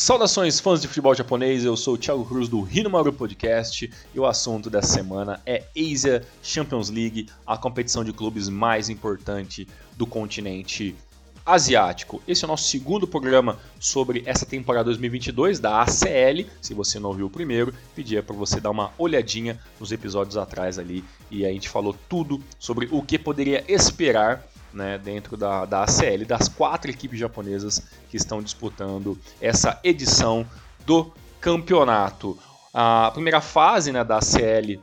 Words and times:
Saudações 0.00 0.58
fãs 0.58 0.80
de 0.80 0.88
futebol 0.88 1.14
japonês, 1.14 1.62
eu 1.62 1.76
sou 1.76 1.92
o 1.92 1.98
Thiago 1.98 2.24
Cruz 2.24 2.48
do 2.48 2.66
Hinomaru 2.66 3.12
Podcast 3.12 3.92
e 4.14 4.18
o 4.18 4.24
assunto 4.24 4.70
dessa 4.70 4.94
semana 4.94 5.42
é 5.44 5.62
Asia 5.76 6.26
Champions 6.42 6.88
League, 6.88 7.28
a 7.46 7.58
competição 7.58 8.02
de 8.02 8.10
clubes 8.10 8.48
mais 8.48 8.88
importante 8.88 9.68
do 9.98 10.06
continente 10.06 10.96
asiático. 11.44 12.22
Esse 12.26 12.44
é 12.44 12.46
o 12.46 12.48
nosso 12.48 12.70
segundo 12.70 13.06
programa 13.06 13.58
sobre 13.78 14.22
essa 14.24 14.46
temporada 14.46 14.84
2022 14.84 15.60
da 15.60 15.82
ACL. 15.82 16.48
Se 16.62 16.72
você 16.72 16.98
não 16.98 17.12
viu 17.12 17.26
o 17.26 17.30
primeiro, 17.30 17.74
pedia 17.94 18.22
para 18.22 18.34
você 18.34 18.58
dar 18.58 18.70
uma 18.70 18.92
olhadinha 18.96 19.60
nos 19.78 19.92
episódios 19.92 20.38
atrás 20.38 20.78
ali 20.78 21.04
e 21.30 21.44
a 21.44 21.50
gente 21.50 21.68
falou 21.68 21.94
tudo 22.08 22.42
sobre 22.58 22.88
o 22.90 23.02
que 23.02 23.18
poderia 23.18 23.62
esperar 23.68 24.49
né, 24.72 24.98
dentro 24.98 25.36
da, 25.36 25.64
da 25.64 25.82
ACL, 25.84 26.24
das 26.26 26.48
quatro 26.48 26.90
equipes 26.90 27.18
japonesas 27.18 27.82
que 28.08 28.16
estão 28.16 28.42
disputando 28.42 29.18
essa 29.40 29.78
edição 29.82 30.46
do 30.86 31.12
campeonato. 31.40 32.38
A 32.72 33.10
primeira 33.12 33.40
fase 33.40 33.90
né, 33.92 34.04
da 34.04 34.18
ACL 34.18 34.80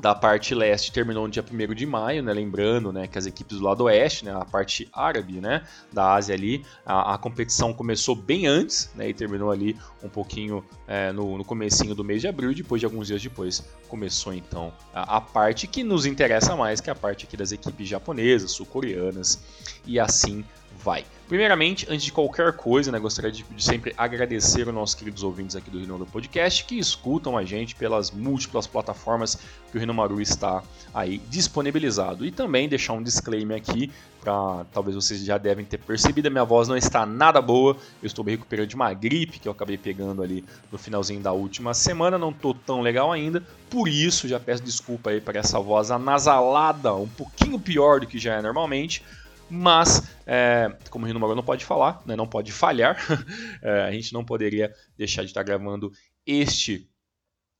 da 0.00 0.14
parte 0.14 0.54
leste 0.54 0.90
terminou 0.90 1.24
no 1.24 1.30
dia 1.30 1.44
1 1.44 1.74
de 1.74 1.84
maio, 1.84 2.22
né? 2.22 2.32
Lembrando 2.32 2.92
né, 2.92 3.06
que 3.06 3.18
as 3.18 3.26
equipes 3.26 3.58
do 3.58 3.64
lado 3.64 3.84
oeste, 3.84 4.24
né, 4.24 4.34
a 4.34 4.44
parte 4.44 4.88
árabe 4.92 5.40
né, 5.40 5.66
da 5.92 6.14
Ásia 6.14 6.34
ali, 6.34 6.64
a, 6.84 7.14
a 7.14 7.18
competição 7.18 7.74
começou 7.74 8.14
bem 8.14 8.46
antes 8.46 8.90
né, 8.94 9.08
e 9.08 9.14
terminou 9.14 9.50
ali 9.50 9.76
um 10.02 10.08
pouquinho 10.08 10.64
é, 10.86 11.12
no, 11.12 11.36
no 11.36 11.44
comecinho 11.44 11.94
do 11.94 12.02
mês 12.02 12.22
de 12.22 12.28
abril, 12.28 12.54
depois 12.54 12.80
de 12.80 12.86
alguns 12.86 13.06
dias 13.06 13.22
depois 13.22 13.62
começou 13.88 14.32
então 14.32 14.72
a, 14.94 15.18
a 15.18 15.20
parte 15.20 15.66
que 15.66 15.84
nos 15.84 16.06
interessa 16.06 16.56
mais, 16.56 16.80
que 16.80 16.88
é 16.88 16.92
a 16.92 16.96
parte 16.96 17.26
aqui 17.26 17.36
das 17.36 17.52
equipes 17.52 17.86
japonesas, 17.86 18.52
sul-coreanas 18.52 19.42
e 19.84 20.00
assim 20.00 20.44
vai. 20.82 21.04
Primeiramente, 21.28 21.86
antes 21.88 22.04
de 22.04 22.12
qualquer 22.12 22.52
coisa, 22.52 22.92
né, 22.92 22.98
gostaria 22.98 23.32
de, 23.32 23.42
de 23.42 23.64
sempre 23.64 23.94
agradecer 23.96 24.66
aos 24.66 24.74
nossos 24.74 24.94
queridos 24.94 25.22
ouvintes 25.22 25.56
aqui 25.56 25.70
do 25.70 25.78
Rinomaru 25.78 26.04
Podcast 26.10 26.62
que 26.64 26.78
escutam 26.78 27.38
a 27.38 27.44
gente 27.44 27.74
pelas 27.74 28.10
múltiplas 28.10 28.66
plataformas 28.66 29.38
que 29.70 29.78
o 29.78 29.80
Rinomaru 29.80 30.20
está 30.20 30.62
aí 30.92 31.22
disponibilizado. 31.30 32.26
E 32.26 32.30
também 32.30 32.68
deixar 32.68 32.92
um 32.92 33.02
disclaimer 33.02 33.56
aqui, 33.56 33.90
para 34.20 34.66
talvez 34.74 34.94
vocês 34.94 35.24
já 35.24 35.38
devem 35.38 35.64
ter 35.64 35.78
percebido, 35.78 36.26
a 36.26 36.30
minha 36.30 36.44
voz 36.44 36.68
não 36.68 36.76
está 36.76 37.06
nada 37.06 37.40
boa. 37.40 37.78
Eu 38.02 38.06
estou 38.06 38.22
me 38.22 38.32
recuperando 38.32 38.68
de 38.68 38.74
uma 38.74 38.92
gripe 38.92 39.38
que 39.38 39.48
eu 39.48 39.52
acabei 39.52 39.78
pegando 39.78 40.22
ali 40.22 40.44
no 40.70 40.76
finalzinho 40.76 41.20
da 41.20 41.32
última 41.32 41.72
semana, 41.72 42.18
não 42.18 42.30
estou 42.30 42.52
tão 42.52 42.82
legal 42.82 43.10
ainda. 43.10 43.42
Por 43.70 43.88
isso, 43.88 44.28
já 44.28 44.38
peço 44.38 44.62
desculpa 44.62 45.08
aí 45.08 45.20
para 45.20 45.38
essa 45.38 45.58
voz 45.58 45.90
anasalada, 45.90 46.94
um 46.94 47.08
pouquinho 47.08 47.58
pior 47.58 48.00
do 48.00 48.06
que 48.06 48.18
já 48.18 48.34
é 48.34 48.42
normalmente 48.42 49.02
mas 49.50 50.08
é, 50.26 50.74
como 50.90 51.04
o 51.04 51.08
Rino 51.08 51.20
Moura 51.20 51.34
não 51.34 51.42
pode 51.42 51.64
falar, 51.64 52.02
né, 52.06 52.16
não 52.16 52.26
pode 52.26 52.52
falhar, 52.52 52.96
é, 53.62 53.82
a 53.82 53.92
gente 53.92 54.12
não 54.12 54.24
poderia 54.24 54.72
deixar 54.96 55.22
de 55.22 55.28
estar 55.28 55.42
gravando 55.42 55.92
este 56.26 56.88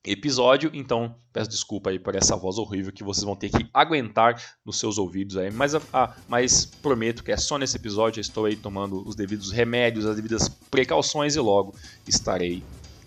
episódio, 0.05 0.70
então 0.74 1.14
peço 1.33 1.48
desculpa 1.48 1.91
aí 1.91 1.98
por 1.98 2.16
essa 2.16 2.36
voz 2.36 2.58
horrível 2.58 2.92
que 2.92 3.05
vocês 3.05 3.24
vão 3.24 3.36
ter 3.36 3.50
que 3.50 3.69
aguentar 3.72 4.42
nos 4.64 4.78
seus 4.78 4.98
ouvidos 4.98 5.36
aí, 5.36 5.50
mas, 5.50 5.74
ah, 5.92 6.16
mas 6.28 6.64
prometo 6.64 7.22
que 7.22 7.30
é 7.30 7.36
só 7.36 7.56
nesse 7.56 7.77
episódio, 7.77 8.19
eu 8.19 8.22
estou 8.22 8.46
aí 8.46 8.56
tomando 8.56 9.06
os 9.06 9.14
devidos 9.14 9.52
remédios, 9.52 10.05
as 10.05 10.17
devidas 10.17 10.48
precauções 10.48 11.36
e 11.36 11.41
logo 11.41 11.74
estarei 12.06 12.62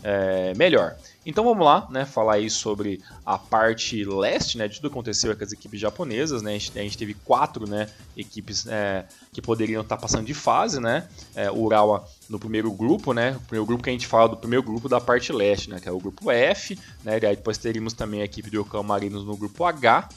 é, 0.05 0.53
melhor. 0.55 0.95
Então 1.25 1.43
vamos 1.43 1.65
lá, 1.65 1.87
né, 1.89 2.05
falar 2.05 2.35
aí 2.35 2.47
sobre 2.47 3.01
a 3.25 3.39
parte 3.39 4.05
leste, 4.05 4.55
né, 4.55 4.67
de 4.67 4.75
tudo 4.75 4.91
que 4.91 4.93
aconteceu 4.93 5.35
com 5.35 5.43
as 5.43 5.51
equipes 5.51 5.79
japonesas, 5.79 6.43
né, 6.43 6.51
a 6.51 6.53
gente, 6.53 6.79
a 6.79 6.83
gente 6.83 6.95
teve 6.95 7.15
quatro, 7.15 7.67
né, 7.67 7.89
equipes 8.15 8.67
é, 8.67 9.05
que 9.33 9.41
poderiam 9.41 9.81
estar 9.81 9.97
passando 9.97 10.27
de 10.27 10.35
fase, 10.35 10.79
né, 10.79 11.07
é, 11.33 11.49
Urawa 11.49 12.07
no 12.29 12.37
primeiro 12.37 12.71
grupo, 12.71 13.11
né, 13.11 13.35
o 13.35 13.39
primeiro 13.39 13.65
grupo 13.65 13.83
que 13.83 13.89
a 13.89 13.93
gente 13.93 14.05
fala 14.05 14.29
do 14.29 14.37
primeiro 14.37 14.61
grupo 14.61 14.87
da 14.87 15.01
parte 15.01 15.33
leste, 15.33 15.71
né, 15.71 15.79
que 15.79 15.89
é 15.89 15.91
o 15.91 15.99
grupo 15.99 16.29
F, 16.29 16.77
né, 17.03 17.17
e 17.19 17.25
aí 17.25 17.35
depois 17.35 17.57
teríamos 17.57 17.93
também 17.93 18.21
a 18.21 18.25
equipe 18.25 18.51
do 18.51 18.57
Yokohama 18.57 18.89
Marinos 18.89 19.25
no 19.25 19.35
grupo 19.35 19.65
H, 19.65 20.07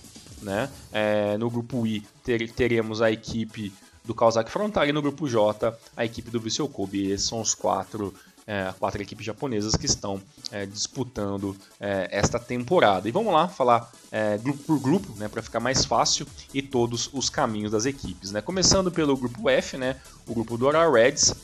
né, 0.43 0.69
é, 0.93 1.39
no 1.39 1.49
grupo 1.49 1.87
I 1.87 2.07
ter, 2.23 2.51
teremos 2.51 3.01
a 3.01 3.11
equipe 3.11 3.73
do 4.05 4.15
Kawasaki 4.15 4.51
Frontale 4.51 4.93
no 4.93 5.03
grupo 5.03 5.29
J, 5.29 5.75
a 5.97 6.05
equipe 6.05 6.31
do 6.31 6.41
Vissel 6.41 6.69
Kobe, 6.69 7.11
esses 7.11 7.27
são 7.27 7.41
os 7.41 7.55
quatro 7.55 8.15
é, 8.49 8.73
quatro 8.79 9.03
equipes 9.03 9.27
japonesas 9.27 9.77
que 9.77 9.85
estão 9.85 10.23
é, 10.51 10.65
disputando 10.65 11.55
é, 11.79 12.09
esta 12.11 12.39
temporada. 12.39 13.07
E 13.07 13.13
vamos 13.13 13.31
lá 13.31 13.47
falar 13.47 13.93
é, 14.11 14.39
grupo 14.39 14.63
por 14.65 14.81
grupo, 14.81 15.13
né, 15.19 15.29
para 15.29 15.43
ficar 15.43 15.61
mais 15.61 15.85
fácil 15.85 16.27
e 16.55 16.63
todos 16.63 17.11
os 17.13 17.29
caminhos 17.29 17.71
das 17.71 17.85
equipes. 17.85 18.33
Né? 18.33 18.41
Começando 18.41 18.91
pelo 18.91 19.15
grupo 19.19 19.51
F, 19.51 19.77
né, 19.77 19.97
o 20.27 20.33
grupo 20.33 20.57
do 20.57 20.67
Oral 20.67 20.91
Reds, 20.91 21.35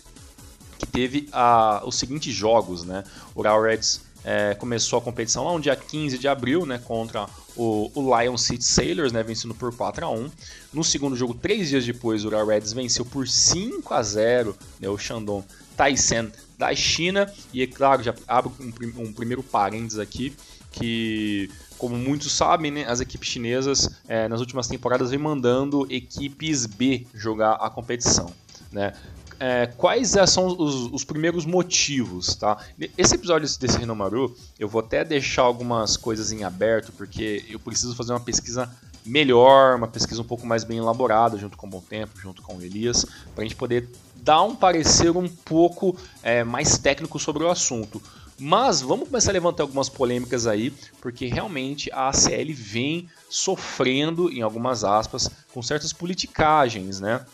que 0.79 0.87
teve 0.87 1.29
a, 1.31 1.83
os 1.85 1.97
seguintes 1.97 2.35
jogos. 2.35 2.85
Né? 2.85 3.05
O 3.35 3.41
Oral 3.41 3.63
Reds 3.63 4.01
é, 4.25 4.55
começou 4.55 4.99
a 4.99 5.03
competição 5.03 5.45
lá 5.45 5.53
no 5.53 5.61
dia 5.61 5.77
15 5.77 6.17
de 6.17 6.27
abril, 6.27 6.65
né, 6.65 6.81
contra 6.83 7.27
o, 7.55 7.91
o 7.95 8.19
Lion 8.19 8.39
City 8.39 8.65
Sailors, 8.65 9.13
né, 9.13 9.23
vencendo 9.23 9.55
por 9.55 9.77
4 9.77 10.07
a 10.07 10.11
1 10.11 10.31
No 10.73 10.83
segundo 10.83 11.15
jogo, 11.15 11.35
três 11.35 11.69
dias 11.69 11.85
depois, 11.85 12.25
o 12.25 12.31
Reds 12.31 12.73
venceu 12.73 13.05
por 13.05 13.29
5 13.29 13.93
a 13.93 14.03
0 14.03 14.57
né, 14.81 14.89
o 14.89 14.97
Shandong 14.97 15.45
Taisen 15.77 16.33
da 16.59 16.75
China. 16.75 17.33
E 17.53 17.63
é 17.63 17.67
claro, 17.67 18.03
já 18.03 18.15
abro 18.27 18.53
um, 18.61 19.03
um 19.03 19.13
primeiro 19.13 19.43
parênteses 19.43 19.99
aqui, 19.99 20.35
que 20.71 21.51
como 21.79 21.97
muitos 21.97 22.33
sabem, 22.33 22.71
né, 22.71 22.85
as 22.87 23.01
equipes 23.01 23.29
chinesas 23.29 23.91
é, 24.09 24.29
nas 24.29 24.41
últimas 24.41 24.67
temporadas 24.67 25.11
vêm 25.11 25.19
mandando 25.19 25.87
equipes 25.91 26.67
B 26.67 27.07
jogar 27.13 27.55
a 27.55 27.69
competição. 27.69 28.33
Né? 28.73 28.93
É, 29.39 29.67
quais 29.67 30.15
são 30.29 30.47
os, 30.47 30.93
os, 30.93 31.05
primeiros 31.05 31.45
motivos, 31.45 32.37
tá? 32.37 32.57
Esse 32.97 33.17
episódio 33.17 33.49
desse 33.59 33.77
Renomaru, 33.77 34.35
eu 34.59 34.69
vou 34.69 34.81
até 34.81 35.05
deixar 35.05 35.43
algumas 35.43 35.97
coisas 35.97 36.31
em 36.31 36.45
aberto, 36.45 36.93
porque 36.93 37.45
eu 37.49 37.59
preciso 37.59 37.95
fazer 37.97 38.13
uma 38.13 38.21
pesquisa 38.21 38.71
melhor, 39.05 39.77
uma 39.77 39.89
pesquisa 39.89 40.23
um 40.23 40.25
pouco 40.25 40.47
mais 40.47 40.65
bem 40.65 40.79
elaborada, 40.79 41.37
junto 41.37 41.57
com 41.57 41.67
o 41.67 41.71
Bom 41.71 41.81
Tempo, 41.81 42.19
junto 42.19 42.43
com 42.43 42.57
o 42.57 42.63
Elias, 42.63 43.05
para 43.35 43.43
a 43.43 43.47
gente 43.47 43.57
poder 43.57 43.89
dar 44.17 44.43
um 44.43 44.57
parecer 44.57 45.15
um 45.15 45.29
pouco 45.29 45.97
é, 46.23 46.43
mais 46.43 46.79
técnico 46.79 47.19
sobre 47.19 47.45
o 47.45 47.51
assunto. 47.51 48.01
Mas 48.39 48.81
vamos 48.81 49.09
começar 49.09 49.31
a 49.31 49.35
levantar 49.35 49.63
algumas 49.63 49.89
polêmicas 49.89 50.47
aí, 50.47 50.73
porque 51.01 51.27
realmente 51.27 51.91
a 51.93 52.09
ACL 52.09 52.53
vem 52.53 53.09
sofrendo, 53.29 54.31
em 54.31 54.43
algumas 54.43 54.83
aspas, 54.83 55.31
com 55.53 55.63
certas 55.63 55.93
politicagens, 55.93 56.99
né? 56.99 57.25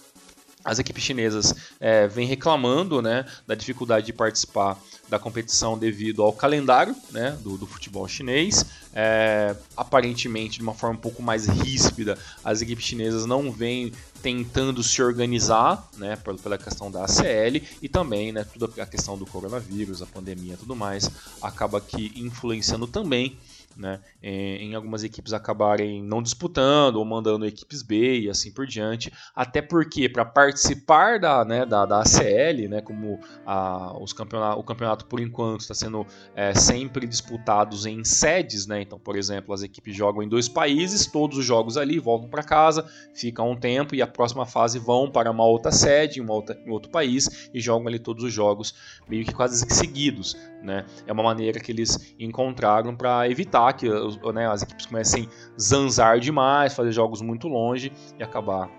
As 0.64 0.78
equipes 0.78 1.02
chinesas 1.02 1.54
é, 1.78 2.06
vêm 2.06 2.26
reclamando 2.26 3.00
né, 3.00 3.24
da 3.46 3.54
dificuldade 3.54 4.06
de 4.06 4.12
participar 4.12 4.78
da 5.08 5.18
competição 5.18 5.78
devido 5.78 6.22
ao 6.22 6.32
calendário 6.32 6.94
né, 7.10 7.36
do, 7.42 7.56
do 7.56 7.66
futebol 7.66 8.06
chinês. 8.06 8.64
É, 8.94 9.54
aparentemente, 9.76 10.58
de 10.58 10.62
uma 10.62 10.74
forma 10.74 10.96
um 10.96 11.00
pouco 11.00 11.22
mais 11.22 11.46
ríspida, 11.46 12.18
as 12.44 12.60
equipes 12.62 12.84
chinesas 12.84 13.26
não 13.26 13.50
vêm 13.50 13.92
tentando 14.22 14.82
se 14.82 15.02
organizar 15.02 15.88
né, 15.96 16.16
pela 16.16 16.58
questão 16.58 16.90
da 16.90 17.04
ACL 17.04 17.64
e 17.80 17.88
também 17.88 18.32
né, 18.32 18.44
toda 18.44 18.82
a 18.82 18.86
questão 18.86 19.16
do 19.16 19.26
coronavírus, 19.26 20.02
a 20.02 20.06
pandemia 20.06 20.54
e 20.54 20.56
tudo 20.56 20.76
mais, 20.76 21.10
acaba 21.40 21.78
aqui 21.78 22.12
influenciando 22.16 22.86
também 22.86 23.38
né, 23.80 24.00
em 24.22 24.74
algumas 24.74 25.02
equipes 25.02 25.32
acabarem 25.32 26.02
não 26.02 26.22
disputando 26.22 26.96
ou 26.96 27.04
mandando 27.04 27.46
equipes 27.46 27.82
B 27.82 28.20
e 28.20 28.30
assim 28.30 28.52
por 28.52 28.66
diante, 28.66 29.10
até 29.34 29.62
porque 29.62 30.08
para 30.08 30.24
participar 30.24 31.18
da, 31.18 31.44
né, 31.44 31.64
da, 31.64 31.86
da 31.86 32.00
ACL, 32.00 32.68
né, 32.68 32.82
como 32.82 33.18
a, 33.46 33.96
os 33.98 34.12
campeonato, 34.12 34.60
o 34.60 34.62
campeonato 34.62 35.06
por 35.06 35.18
enquanto 35.18 35.60
está 35.62 35.74
sendo 35.74 36.06
é, 36.34 36.54
sempre 36.54 37.06
disputados 37.06 37.86
em 37.86 38.04
sedes, 38.04 38.66
né, 38.66 38.82
então 38.82 38.98
por 38.98 39.16
exemplo 39.16 39.54
as 39.54 39.62
equipes 39.62 39.96
jogam 39.96 40.22
em 40.22 40.28
dois 40.28 40.48
países, 40.48 41.06
todos 41.06 41.38
os 41.38 41.44
jogos 41.44 41.78
ali 41.78 41.98
voltam 41.98 42.28
para 42.28 42.42
casa, 42.42 42.86
ficam 43.14 43.50
um 43.50 43.56
tempo 43.56 43.94
e 43.94 44.02
a 44.02 44.06
próxima 44.06 44.44
fase 44.44 44.78
vão 44.78 45.10
para 45.10 45.30
uma 45.30 45.44
outra 45.44 45.72
sede, 45.72 46.20
em, 46.20 46.22
uma 46.22 46.34
outra, 46.34 46.60
em 46.66 46.70
outro 46.70 46.90
país 46.90 47.48
e 47.54 47.60
jogam 47.60 47.88
ali 47.88 47.98
todos 47.98 48.24
os 48.24 48.32
jogos 48.32 48.74
meio 49.08 49.24
que 49.24 49.32
quase 49.32 49.64
seguidos, 49.74 50.36
né, 50.62 50.84
é 51.06 51.12
uma 51.12 51.22
maneira 51.22 51.58
que 51.58 51.72
eles 51.72 52.14
encontraram 52.18 52.94
para 52.94 53.26
evitar 53.28 53.69
que 53.72 53.88
né, 54.32 54.48
as 54.48 54.62
equipes 54.62 54.86
comecem 54.86 55.28
a 55.56 55.60
zanzar 55.60 56.20
demais, 56.20 56.74
fazer 56.74 56.92
jogos 56.92 57.20
muito 57.20 57.48
longe 57.48 57.92
e 58.18 58.22
acabar 58.22 58.70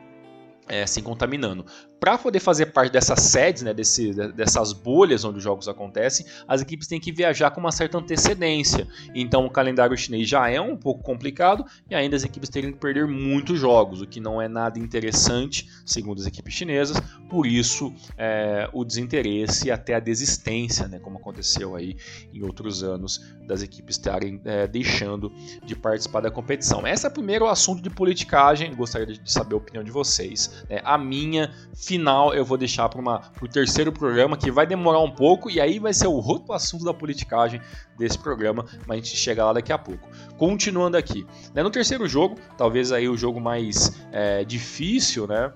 é, 0.67 0.85
se 0.85 1.01
contaminando 1.01 1.65
para 2.01 2.17
poder 2.17 2.39
fazer 2.39 2.65
parte 2.65 2.91
dessas 2.91 3.19
sedes, 3.19 3.61
né, 3.61 3.75
desse, 3.75 4.11
dessas 4.33 4.73
bolhas 4.73 5.23
onde 5.23 5.37
os 5.37 5.43
jogos 5.43 5.67
acontecem, 5.67 6.25
as 6.47 6.59
equipes 6.59 6.87
têm 6.87 6.99
que 6.99 7.11
viajar 7.11 7.51
com 7.51 7.59
uma 7.59 7.71
certa 7.71 7.99
antecedência. 7.99 8.87
Então 9.13 9.45
o 9.45 9.51
calendário 9.51 9.95
chinês 9.95 10.27
já 10.27 10.49
é 10.49 10.59
um 10.59 10.75
pouco 10.75 11.03
complicado 11.03 11.63
e 11.87 11.93
ainda 11.93 12.15
as 12.15 12.23
equipes 12.23 12.49
teriam 12.49 12.73
que 12.73 12.79
perder 12.79 13.05
muitos 13.05 13.59
jogos, 13.59 14.01
o 14.01 14.07
que 14.07 14.19
não 14.19 14.41
é 14.41 14.47
nada 14.47 14.79
interessante, 14.79 15.69
segundo 15.85 16.19
as 16.19 16.25
equipes 16.25 16.55
chinesas. 16.55 16.99
Por 17.29 17.45
isso 17.45 17.93
é, 18.17 18.67
o 18.73 18.83
desinteresse 18.83 19.67
e 19.67 19.71
até 19.71 19.93
a 19.93 19.99
desistência, 19.99 20.87
né, 20.87 20.97
como 20.97 21.19
aconteceu 21.19 21.75
aí 21.75 21.95
em 22.33 22.41
outros 22.41 22.81
anos, 22.81 23.21
das 23.45 23.61
equipes 23.61 23.97
estarem 23.97 24.41
é, 24.45 24.65
deixando 24.65 25.31
de 25.63 25.75
participar 25.75 26.21
da 26.21 26.31
competição. 26.31 26.87
Esse 26.87 27.05
é 27.05 27.09
o 27.09 27.11
primeiro 27.11 27.47
assunto 27.47 27.81
de 27.81 27.91
politicagem. 27.91 28.73
Gostaria 28.73 29.05
de 29.05 29.31
saber 29.31 29.53
a 29.53 29.57
opinião 29.57 29.83
de 29.83 29.91
vocês. 29.91 30.63
Né? 30.67 30.81
A 30.83 30.97
minha 30.97 31.53
final 31.91 32.33
eu 32.33 32.45
vou 32.45 32.57
deixar 32.57 32.87
para 32.87 33.01
o 33.41 33.47
terceiro 33.49 33.91
programa, 33.91 34.37
que 34.37 34.49
vai 34.49 34.65
demorar 34.65 35.01
um 35.01 35.11
pouco, 35.11 35.49
e 35.49 35.59
aí 35.59 35.77
vai 35.77 35.93
ser 35.93 36.07
o 36.07 36.13
outro 36.13 36.53
assunto 36.53 36.85
da 36.85 36.93
politicagem 36.93 37.59
desse 37.97 38.17
programa, 38.17 38.65
mas 38.87 38.91
a 38.91 39.03
gente 39.03 39.17
chega 39.17 39.43
lá 39.43 39.51
daqui 39.51 39.73
a 39.73 39.77
pouco. 39.77 40.07
Continuando 40.37 40.95
aqui, 40.95 41.27
né, 41.53 41.61
no 41.61 41.69
terceiro 41.69 42.07
jogo, 42.07 42.37
talvez 42.57 42.93
aí 42.93 43.09
o 43.09 43.17
jogo 43.17 43.41
mais 43.41 44.01
é, 44.13 44.45
difícil, 44.45 45.27
né? 45.27 45.51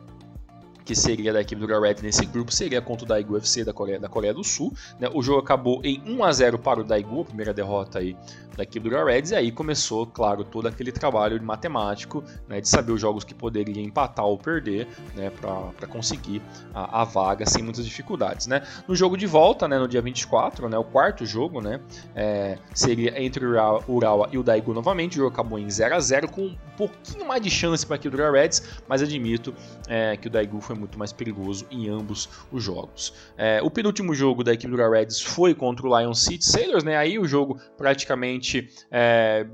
Que 0.85 0.95
seria 0.95 1.33
da 1.33 1.41
equipe 1.41 1.65
do 1.65 1.81
Red 1.81 1.95
nesse 2.03 2.25
grupo, 2.25 2.53
seria 2.53 2.79
contra 2.79 3.03
o 3.03 3.07
Daegu 3.07 3.35
FC 3.37 3.65
da 3.65 3.73
Coreia, 3.73 3.99
da 3.99 4.07
Coreia 4.07 4.33
do 4.33 4.43
Sul. 4.43 4.71
Né? 4.99 5.09
O 5.13 5.21
jogo 5.23 5.39
acabou 5.39 5.81
em 5.83 6.01
1 6.05 6.23
a 6.23 6.31
0 6.31 6.59
para 6.59 6.79
o 6.79 6.83
Daegu, 6.83 7.21
a 7.21 7.25
primeira 7.25 7.53
derrota 7.53 7.99
aí 7.99 8.15
da 8.55 8.63
equipe 8.63 8.89
do 8.89 9.03
Reds, 9.03 9.31
e 9.31 9.35
aí 9.35 9.51
começou, 9.51 10.05
claro, 10.07 10.43
todo 10.43 10.67
aquele 10.67 10.91
trabalho 10.91 11.37
de 11.37 11.45
matemático, 11.45 12.23
né, 12.47 12.61
de 12.61 12.69
saber 12.69 12.93
os 12.93 13.01
jogos 13.01 13.23
que 13.23 13.33
poderiam 13.33 13.83
empatar 13.83 14.25
ou 14.25 14.37
perder, 14.37 14.87
né, 15.13 15.29
para 15.29 15.87
conseguir 15.87 16.41
a, 16.73 17.01
a, 17.01 17.03
vaga 17.03 17.45
sem 17.45 17.63
muitas 17.63 17.85
dificuldades. 17.85 18.47
Né? 18.47 18.65
No 18.87 18.95
jogo 18.95 19.17
de 19.17 19.27
volta, 19.27 19.67
né, 19.67 19.77
no 19.77 19.87
dia 19.87 20.01
24, 20.01 20.69
né, 20.69 20.77
o 20.77 20.83
quarto 20.83 21.25
jogo, 21.25 21.61
né, 21.61 21.81
é, 22.15 22.57
seria 22.73 23.21
entre 23.21 23.45
o 23.45 23.83
Urawa 23.87 24.29
e 24.31 24.37
o 24.37 24.43
Daegu 24.43 24.73
novamente, 24.73 25.13
o 25.13 25.23
jogo 25.23 25.33
acabou 25.33 25.59
em 25.59 25.69
0 25.69 25.95
a 25.95 25.99
0 25.99 26.29
com 26.29 26.45
um 26.45 26.57
pouquinho 26.77 27.27
mais 27.27 27.41
de 27.41 27.49
chance 27.49 27.85
para 27.85 27.95
a 27.95 27.97
equipe 27.97 28.15
do 28.15 28.31
Reds, 28.31 28.79
mas 28.87 29.01
admito 29.01 29.53
é, 29.87 30.15
que 30.15 30.27
o 30.27 30.31
Daegu 30.31 30.61
foi 30.61 30.74
muito 30.75 30.97
mais 30.97 31.11
perigoso 31.11 31.65
em 31.71 31.89
ambos 31.89 32.29
os 32.51 32.63
jogos. 32.63 33.13
É, 33.37 33.59
o 33.63 33.69
penúltimo 33.69 34.13
jogo 34.13 34.43
da 34.43 34.53
equipe 34.53 34.75
do 34.75 34.89
Reds 34.89 35.21
foi 35.21 35.53
contra 35.53 35.87
o 35.87 35.99
Lion 35.99 36.13
City 36.13 36.45
Sailors, 36.45 36.83
né, 36.83 36.97
aí 36.97 37.17
o 37.17 37.25
jogo 37.25 37.59
praticamente 37.77 38.69
é, 38.91 39.45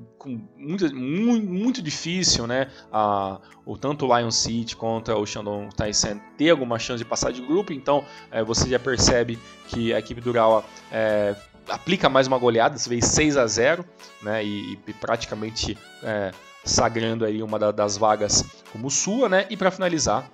muito, 0.57 0.95
muito, 0.95 1.47
muito, 1.47 1.81
difícil, 1.81 2.45
né? 2.45 2.67
A, 2.91 3.39
o, 3.65 3.77
tanto 3.77 4.05
o 4.05 4.17
Lion 4.17 4.31
City 4.31 4.75
contra 4.75 5.17
o 5.17 5.25
Shandong 5.25 5.73
Taisen 5.75 6.21
ter 6.37 6.49
alguma 6.49 6.77
chance 6.77 6.99
de 6.99 7.05
passar 7.05 7.31
de 7.31 7.41
grupo, 7.41 7.73
então 7.73 8.03
é, 8.29 8.43
você 8.43 8.69
já 8.69 8.79
percebe 8.79 9.39
que 9.67 9.93
a 9.93 9.99
equipe 9.99 10.21
do 10.21 10.29
Urawa 10.29 10.63
é, 10.91 11.35
aplica 11.67 12.09
mais 12.09 12.27
uma 12.27 12.37
goleada, 12.37 12.75
dessa 12.75 12.89
vez 12.89 13.05
6 13.05 13.37
a 13.37 13.47
0 13.47 13.85
né? 14.21 14.43
E, 14.43 14.79
e 14.87 14.93
praticamente 14.93 15.77
é, 16.03 16.31
sagrando 16.63 17.25
aí 17.25 17.41
uma 17.41 17.57
da, 17.57 17.71
das 17.71 17.97
vagas 17.97 18.45
como 18.71 18.89
sua, 18.89 19.27
né? 19.27 19.45
E 19.49 19.57
para 19.57 19.71
finalizar, 19.71 20.29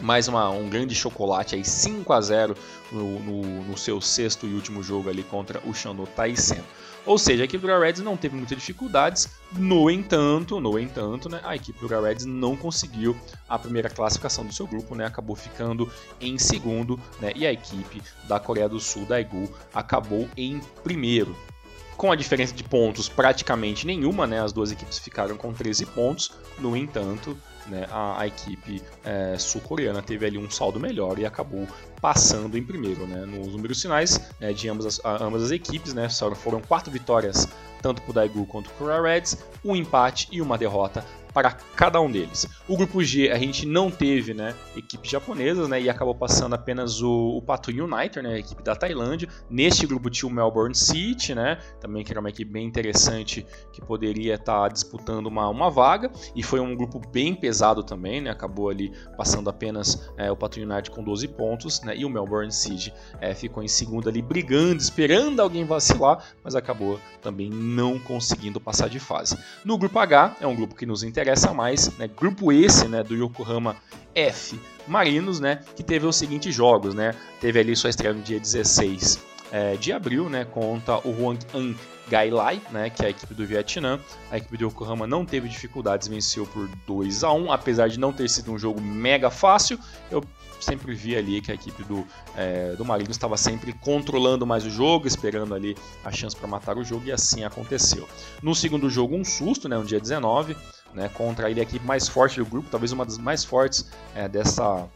mais 0.00 0.28
uma, 0.28 0.50
um 0.50 0.68
grande 0.68 0.94
chocolate 0.94 1.54
aí 1.54 1.64
5 1.64 2.12
a 2.12 2.20
0 2.20 2.56
no, 2.92 3.18
no, 3.20 3.42
no, 3.64 3.78
seu 3.78 4.00
sexto 4.00 4.46
e 4.46 4.54
último 4.54 4.82
jogo 4.82 5.08
ali 5.08 5.22
contra 5.22 5.60
o 5.64 5.74
Shandong 5.74 6.10
Taisen. 6.10 6.62
Ou 7.04 7.18
seja, 7.18 7.42
a 7.42 7.44
equipe 7.44 7.64
do 7.64 7.78
Reds 7.78 8.02
não 8.02 8.16
teve 8.16 8.34
muitas 8.34 8.58
dificuldades, 8.58 9.28
no 9.52 9.88
entanto, 9.88 10.58
no 10.58 10.76
entanto, 10.76 11.28
né, 11.28 11.40
a 11.44 11.54
equipe 11.54 11.78
do 11.78 11.86
Reds 11.86 12.24
não 12.24 12.56
conseguiu 12.56 13.16
a 13.48 13.56
primeira 13.56 13.88
classificação 13.88 14.44
do 14.44 14.52
seu 14.52 14.66
grupo, 14.66 14.96
né, 14.96 15.06
acabou 15.06 15.36
ficando 15.36 15.88
em 16.20 16.36
segundo, 16.36 16.98
né, 17.20 17.32
e 17.36 17.46
a 17.46 17.52
equipe 17.52 18.02
da 18.24 18.40
Coreia 18.40 18.68
do 18.68 18.80
Sul, 18.80 19.06
da 19.06 19.20
Egu, 19.20 19.48
acabou 19.72 20.28
em 20.36 20.58
primeiro 20.82 21.36
com 21.96 22.12
a 22.12 22.16
diferença 22.16 22.54
de 22.54 22.62
pontos 22.62 23.08
praticamente 23.08 23.86
nenhuma, 23.86 24.26
né? 24.26 24.42
As 24.42 24.52
duas 24.52 24.70
equipes 24.70 24.98
ficaram 24.98 25.36
com 25.36 25.52
13 25.52 25.86
pontos. 25.86 26.30
No 26.58 26.76
entanto, 26.76 27.36
né, 27.68 27.86
a, 27.90 28.20
a 28.20 28.26
equipe 28.26 28.82
é, 29.04 29.36
sul-coreana 29.38 30.02
teve 30.02 30.26
ali 30.26 30.38
um 30.38 30.50
saldo 30.50 30.78
melhor 30.80 31.18
e 31.18 31.26
acabou 31.26 31.66
passando 32.00 32.56
em 32.56 32.62
primeiro. 32.62 33.06
Né, 33.06 33.24
nos 33.26 33.48
números 33.48 33.80
finais 33.80 34.20
né, 34.40 34.52
de 34.52 34.68
ambas 34.68 34.86
as, 34.86 35.00
ambas 35.20 35.42
as 35.42 35.50
equipes, 35.50 35.94
né, 35.94 36.08
foram 36.36 36.60
quatro 36.60 36.90
vitórias 36.90 37.48
tanto 37.82 38.02
para 38.02 38.10
o 38.10 38.14
Daegu 38.14 38.46
quanto 38.46 38.70
para 38.70 39.00
o 39.00 39.02
Reds, 39.02 39.38
um 39.64 39.76
empate 39.76 40.28
e 40.32 40.40
uma 40.40 40.58
derrota 40.58 41.04
para 41.36 41.50
cada 41.50 42.00
um 42.00 42.10
deles. 42.10 42.48
O 42.66 42.78
grupo 42.78 43.04
G 43.04 43.30
a 43.30 43.36
gente 43.36 43.66
não 43.66 43.90
teve 43.90 44.32
né, 44.32 44.54
equipes 44.74 45.10
japonesas 45.10 45.68
né, 45.68 45.78
e 45.78 45.90
acabou 45.90 46.14
passando 46.14 46.54
apenas 46.54 47.02
o, 47.02 47.36
o 47.36 47.42
Pato 47.42 47.70
United, 47.70 48.22
né, 48.22 48.36
a 48.36 48.38
equipe 48.38 48.62
da 48.62 48.74
Tailândia. 48.74 49.28
Neste 49.50 49.86
grupo 49.86 50.08
tinha 50.08 50.30
o 50.30 50.32
Melbourne 50.32 50.74
City, 50.74 51.34
né, 51.34 51.58
também 51.78 52.02
que 52.02 52.10
era 52.10 52.20
uma 52.20 52.30
equipe 52.30 52.50
bem 52.50 52.66
interessante 52.66 53.46
que 53.70 53.82
poderia 53.82 54.36
estar 54.36 54.62
tá 54.62 54.68
disputando 54.68 55.26
uma, 55.26 55.46
uma 55.50 55.70
vaga. 55.70 56.10
E 56.34 56.42
foi 56.42 56.58
um 56.58 56.74
grupo 56.74 57.02
bem 57.12 57.34
pesado 57.34 57.82
também, 57.82 58.22
né, 58.22 58.30
acabou 58.30 58.70
ali 58.70 58.90
passando 59.14 59.50
apenas 59.50 60.10
é, 60.16 60.32
o 60.32 60.36
Pato 60.36 60.58
United 60.58 60.90
com 60.90 61.04
12 61.04 61.28
pontos 61.28 61.82
né, 61.82 61.94
e 61.94 62.06
o 62.06 62.08
Melbourne 62.08 62.50
City 62.50 62.94
é, 63.20 63.34
ficou 63.34 63.62
em 63.62 63.68
segundo 63.68 64.08
ali 64.08 64.22
brigando, 64.22 64.80
esperando 64.80 65.40
alguém 65.40 65.66
vacilar, 65.66 66.24
mas 66.42 66.54
acabou 66.54 66.98
também 67.20 67.50
não 67.50 67.98
conseguindo 67.98 68.58
passar 68.58 68.88
de 68.88 68.98
fase. 68.98 69.36
No 69.62 69.76
grupo 69.76 69.98
H 69.98 70.36
é 70.40 70.46
um 70.46 70.56
grupo 70.56 70.74
que 70.74 70.86
nos 70.86 71.02
interessa 71.02 71.25
interessa 71.26 71.52
mais, 71.52 71.96
né? 71.98 72.08
Grupo 72.08 72.52
esse, 72.52 72.86
né, 72.86 73.02
do 73.02 73.14
Yokohama 73.16 73.74
F 74.14 74.58
Marinos, 74.86 75.40
né, 75.40 75.60
que 75.74 75.82
teve 75.82 76.06
os 76.06 76.14
seguintes 76.14 76.54
jogos, 76.54 76.94
né? 76.94 77.14
Teve 77.40 77.58
ali 77.58 77.74
sua 77.74 77.90
estreia 77.90 78.14
no 78.14 78.22
dia 78.22 78.38
16 78.38 79.18
é, 79.50 79.74
de 79.74 79.92
abril, 79.92 80.28
né, 80.28 80.44
contra 80.44 80.98
o 80.98 81.10
Huang 81.10 81.38
An 81.52 81.74
Gai 82.08 82.30
Lai, 82.30 82.62
né, 82.70 82.88
que 82.88 83.02
é 83.02 83.06
a 83.06 83.10
equipe 83.10 83.34
do 83.34 83.44
Vietnã. 83.44 83.98
A 84.30 84.36
equipe 84.36 84.56
do 84.56 84.66
Yokohama 84.66 85.04
não 85.04 85.26
teve 85.26 85.48
dificuldades, 85.48 86.06
venceu 86.06 86.46
por 86.46 86.68
2 86.86 87.24
a 87.24 87.32
1 87.32 87.50
apesar 87.50 87.88
de 87.88 87.98
não 87.98 88.12
ter 88.12 88.30
sido 88.30 88.52
um 88.52 88.58
jogo 88.58 88.80
mega 88.80 89.28
fácil. 89.28 89.80
Eu 90.08 90.22
sempre 90.60 90.94
vi 90.94 91.16
ali 91.16 91.40
que 91.40 91.50
a 91.50 91.54
equipe 91.54 91.82
do, 91.84 92.06
é, 92.36 92.74
do 92.74 92.84
Marinho 92.84 93.10
estava 93.10 93.36
sempre 93.36 93.72
controlando 93.72 94.46
mais 94.46 94.64
o 94.64 94.70
jogo, 94.70 95.06
esperando 95.06 95.54
ali 95.54 95.76
a 96.04 96.10
chance 96.10 96.34
para 96.34 96.48
matar 96.48 96.76
o 96.76 96.84
jogo, 96.84 97.06
e 97.06 97.12
assim 97.12 97.44
aconteceu. 97.44 98.08
No 98.42 98.54
segundo 98.54 98.88
jogo, 98.90 99.16
um 99.16 99.24
susto, 99.24 99.68
né, 99.68 99.76
no 99.76 99.84
dia 99.84 100.00
19, 100.00 100.56
né, 100.94 101.08
contra 101.14 101.50
ele, 101.50 101.60
a 101.60 101.62
equipe 101.62 101.84
mais 101.84 102.08
forte 102.08 102.38
do 102.38 102.46
grupo, 102.46 102.68
talvez 102.70 102.92
uma 102.92 103.04
das 103.04 103.18
mais 103.18 103.44
fortes 103.44 103.90
é, 104.14 104.28
dessa 104.28 104.86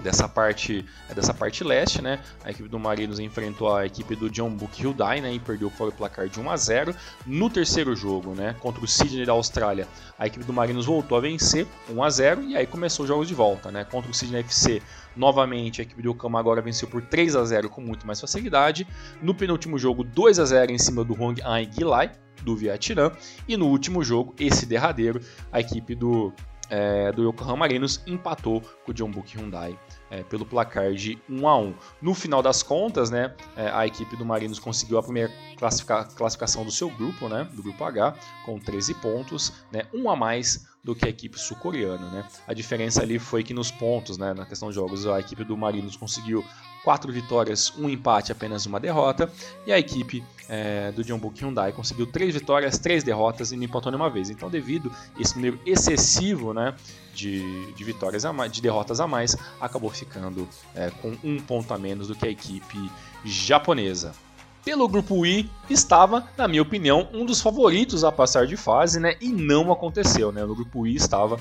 dessa 0.00 0.28
parte 0.28 0.84
dessa 1.14 1.34
parte 1.34 1.62
leste, 1.62 2.00
né? 2.00 2.20
A 2.44 2.50
equipe 2.50 2.68
do 2.68 2.78
Marinos 2.78 3.18
enfrentou 3.18 3.74
a 3.74 3.86
equipe 3.86 4.16
do 4.16 4.30
John 4.30 4.50
Book 4.50 4.82
Hyundai, 4.82 5.20
né? 5.20 5.32
E 5.32 5.38
perdeu 5.38 5.70
por 5.70 5.92
placar 5.92 6.28
de 6.28 6.40
1 6.40 6.50
a 6.50 6.56
0. 6.56 6.94
No 7.26 7.50
terceiro 7.50 7.94
jogo, 7.94 8.34
né? 8.34 8.54
Contra 8.60 8.82
o 8.82 8.88
Sydney 8.88 9.26
da 9.26 9.32
Austrália, 9.32 9.86
a 10.18 10.26
equipe 10.26 10.44
do 10.44 10.52
Marinos 10.52 10.86
voltou 10.86 11.16
a 11.18 11.20
vencer 11.20 11.66
1 11.90 12.02
a 12.02 12.10
0 12.10 12.42
e 12.42 12.56
aí 12.56 12.66
começou 12.66 13.04
os 13.04 13.08
jogos 13.08 13.28
de 13.28 13.34
volta, 13.34 13.70
né? 13.70 13.84
Contra 13.84 14.10
o 14.10 14.14
Sydney 14.14 14.40
FC, 14.40 14.82
novamente 15.16 15.80
a 15.80 15.84
equipe 15.84 16.02
do 16.02 16.10
Okama 16.10 16.38
agora 16.38 16.60
venceu 16.62 16.88
por 16.88 17.02
3 17.02 17.36
a 17.36 17.44
0 17.44 17.68
com 17.68 17.80
muito 17.80 18.06
mais 18.06 18.20
facilidade. 18.20 18.86
No 19.20 19.34
penúltimo 19.34 19.78
jogo, 19.78 20.02
2 20.04 20.38
a 20.38 20.44
0 20.44 20.72
em 20.72 20.78
cima 20.78 21.04
do 21.04 21.20
Hong 21.20 21.40
An 21.42 21.70
Gilai 21.70 22.12
do 22.42 22.56
Vietnã. 22.56 23.12
E 23.46 23.56
no 23.56 23.66
último 23.68 24.02
jogo, 24.02 24.34
esse 24.38 24.66
derradeiro, 24.66 25.20
a 25.50 25.60
equipe 25.60 25.94
do, 25.94 26.32
é, 26.72 27.12
do 27.12 27.28
Yokohama 27.28 27.58
Marinos 27.58 28.00
empatou 28.06 28.62
com 28.84 28.90
o 28.90 28.94
John 28.94 29.10
Book 29.10 29.36
Hyundai 29.36 29.78
é, 30.10 30.22
pelo 30.22 30.46
placar 30.46 30.94
de 30.94 31.18
1 31.28 31.46
a 31.46 31.58
1. 31.58 31.74
No 32.00 32.14
final 32.14 32.42
das 32.42 32.62
contas, 32.62 33.10
né, 33.10 33.34
é, 33.54 33.68
a 33.68 33.86
equipe 33.86 34.16
do 34.16 34.24
Marinos 34.24 34.58
conseguiu 34.58 34.96
a 34.96 35.02
primeira 35.02 35.30
classifica 35.58 36.04
classificação 36.04 36.64
do 36.64 36.70
seu 36.70 36.88
grupo, 36.88 37.28
né, 37.28 37.46
do 37.52 37.62
grupo 37.62 37.84
H, 37.84 38.14
com 38.46 38.58
13 38.58 38.94
pontos, 38.94 39.52
né, 39.70 39.82
um 39.92 40.08
a 40.08 40.16
mais 40.16 40.66
do 40.82 40.96
que 40.96 41.04
a 41.04 41.08
equipe 41.10 41.38
sul-coreana. 41.38 42.10
Né. 42.10 42.26
A 42.48 42.54
diferença 42.54 43.02
ali 43.02 43.18
foi 43.18 43.44
que 43.44 43.52
nos 43.52 43.70
pontos, 43.70 44.16
né, 44.16 44.32
na 44.32 44.46
questão 44.46 44.70
de 44.70 44.74
jogos, 44.74 45.06
a 45.06 45.20
equipe 45.20 45.44
do 45.44 45.56
Marinos 45.58 45.94
conseguiu 45.94 46.42
quatro 46.82 47.12
vitórias, 47.12 47.72
um 47.78 47.88
empate, 47.88 48.32
apenas 48.32 48.66
uma 48.66 48.80
derrota. 48.80 49.30
E 49.66 49.72
a 49.72 49.78
equipe 49.78 50.22
é, 50.48 50.92
do 50.92 51.04
John 51.04 51.18
Book 51.18 51.42
Hyundai 51.42 51.72
conseguiu 51.72 52.06
três 52.06 52.34
vitórias, 52.34 52.78
três 52.78 53.02
derrotas 53.02 53.52
e 53.52 53.56
não 53.56 53.64
empatou 53.64 53.90
nenhuma 53.90 54.10
vez. 54.10 54.30
Então, 54.30 54.50
devido 54.50 54.90
a 55.16 55.20
esse 55.20 55.34
número 55.36 55.58
excessivo 55.64 56.52
né, 56.52 56.74
de, 57.14 57.72
de 57.72 57.84
vitórias 57.84 58.24
a 58.24 58.32
mais, 58.32 58.52
de 58.52 58.60
derrotas 58.60 59.00
a 59.00 59.06
mais, 59.06 59.36
acabou 59.60 59.90
ficando 59.90 60.48
é, 60.74 60.90
com 60.90 61.16
um 61.22 61.40
ponto 61.40 61.72
a 61.72 61.78
menos 61.78 62.08
do 62.08 62.14
que 62.14 62.26
a 62.26 62.30
equipe 62.30 62.90
japonesa. 63.24 64.12
Pelo 64.64 64.86
grupo 64.86 65.26
I, 65.26 65.50
estava, 65.68 66.28
na 66.38 66.46
minha 66.46 66.62
opinião, 66.62 67.08
um 67.12 67.26
dos 67.26 67.40
favoritos 67.40 68.04
a 68.04 68.12
passar 68.12 68.46
de 68.46 68.56
fase, 68.56 69.00
né? 69.00 69.16
E 69.20 69.28
não 69.28 69.72
aconteceu, 69.72 70.30
né? 70.30 70.44
No 70.44 70.54
grupo 70.54 70.86
I 70.86 70.94
estava 70.94 71.36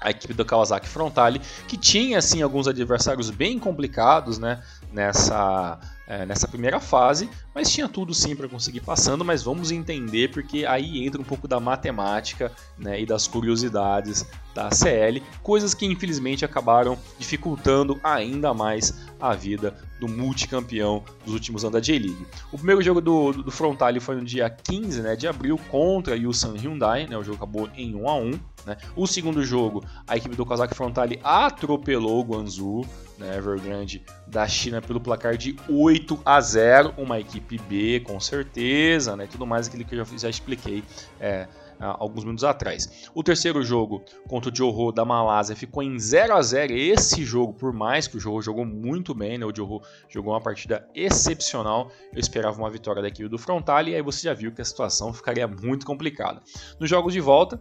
a 0.00 0.10
equipe 0.10 0.34
do 0.34 0.44
Kawasaki 0.44 0.88
Frontale, 0.88 1.40
que 1.66 1.76
tinha 1.76 2.18
assim 2.18 2.42
alguns 2.42 2.68
adversários 2.68 3.30
bem 3.30 3.58
complicados, 3.58 4.38
né, 4.38 4.62
nessa 4.92 5.78
é, 6.06 6.24
nessa 6.24 6.46
primeira 6.46 6.78
fase, 6.78 7.28
mas 7.52 7.70
tinha 7.70 7.88
tudo 7.88 8.14
sim 8.14 8.36
para 8.36 8.48
conseguir 8.48 8.80
passando, 8.80 9.24
mas 9.24 9.42
vamos 9.42 9.72
entender 9.72 10.30
porque 10.30 10.64
aí 10.64 11.04
entra 11.04 11.20
um 11.20 11.24
pouco 11.24 11.48
da 11.48 11.58
matemática 11.58 12.52
né, 12.78 13.00
e 13.00 13.04
das 13.04 13.26
curiosidades 13.26 14.24
da 14.54 14.70
CL, 14.70 15.20
coisas 15.42 15.74
que 15.74 15.84
infelizmente 15.84 16.44
acabaram 16.44 16.96
dificultando 17.18 18.00
ainda 18.04 18.54
mais 18.54 19.06
a 19.20 19.34
vida 19.34 19.74
do 19.98 20.06
multicampeão 20.06 21.02
dos 21.24 21.34
últimos 21.34 21.64
anos 21.64 21.74
da 21.74 21.80
J-League. 21.80 22.26
O 22.52 22.56
primeiro 22.56 22.82
jogo 22.82 23.00
do, 23.00 23.32
do 23.32 23.50
Frontale 23.50 23.98
foi 23.98 24.14
no 24.14 24.24
dia 24.24 24.48
15 24.48 25.02
né, 25.02 25.16
de 25.16 25.26
abril 25.26 25.58
contra 25.70 26.14
a 26.14 26.16
Yusan 26.16 26.54
Hyundai, 26.56 27.06
né, 27.08 27.18
o 27.18 27.24
jogo 27.24 27.36
acabou 27.36 27.68
em 27.74 27.96
1 27.96 28.08
a 28.08 28.14
1 28.14 28.40
né. 28.66 28.76
O 28.96 29.06
segundo 29.06 29.42
jogo, 29.44 29.84
a 30.06 30.16
equipe 30.16 30.34
do 30.34 30.44
Kazakh 30.44 30.74
Frontale 30.74 31.20
atropelou 31.22 32.20
o 32.20 32.24
Guangzhou, 32.24 32.84
né, 33.16 33.36
Evergrande 33.36 34.04
da 34.26 34.46
China 34.46 34.82
pelo 34.82 35.00
placar 35.00 35.36
de 35.36 35.56
8 35.70 36.20
a 36.24 36.40
0, 36.40 36.94
uma 36.98 37.18
equipe 37.18 37.58
B 37.58 38.00
com 38.00 38.18
certeza, 38.20 39.16
né, 39.16 39.26
tudo 39.30 39.46
mais 39.46 39.68
aquilo 39.68 39.84
que 39.84 39.94
eu 39.94 40.04
já, 40.04 40.18
já 40.18 40.28
expliquei 40.28 40.82
é, 41.20 41.46
alguns 41.78 42.24
minutos 42.24 42.44
atrás. 42.44 43.08
O 43.14 43.22
terceiro 43.22 43.62
jogo 43.62 44.02
contra 44.28 44.50
o 44.50 44.54
Johor 44.54 44.92
da 44.92 45.04
Malásia 45.04 45.54
ficou 45.54 45.82
em 45.82 45.98
0 45.98 46.34
a 46.34 46.42
0 46.42 46.72
Esse 46.72 47.24
jogo, 47.24 47.52
por 47.52 47.72
mais 47.72 48.06
que 48.06 48.16
o 48.16 48.20
Johor 48.20 48.42
jogou 48.42 48.64
muito 48.64 49.14
bem, 49.14 49.38
né? 49.38 49.46
o 49.46 49.52
Johor 49.52 49.82
jogou 50.08 50.32
uma 50.32 50.40
partida 50.40 50.88
excepcional, 50.94 51.90
eu 52.12 52.18
esperava 52.18 52.58
uma 52.58 52.70
vitória 52.70 53.02
da 53.02 53.08
equipe 53.08 53.28
do 53.28 53.38
Frontale, 53.38 53.92
e 53.92 53.94
aí 53.94 54.02
você 54.02 54.22
já 54.22 54.34
viu 54.34 54.52
que 54.52 54.60
a 54.60 54.64
situação 54.64 55.12
ficaria 55.12 55.46
muito 55.46 55.86
complicada. 55.86 56.42
Nos 56.80 56.88
jogos 56.88 57.12
de 57.12 57.20
volta, 57.20 57.60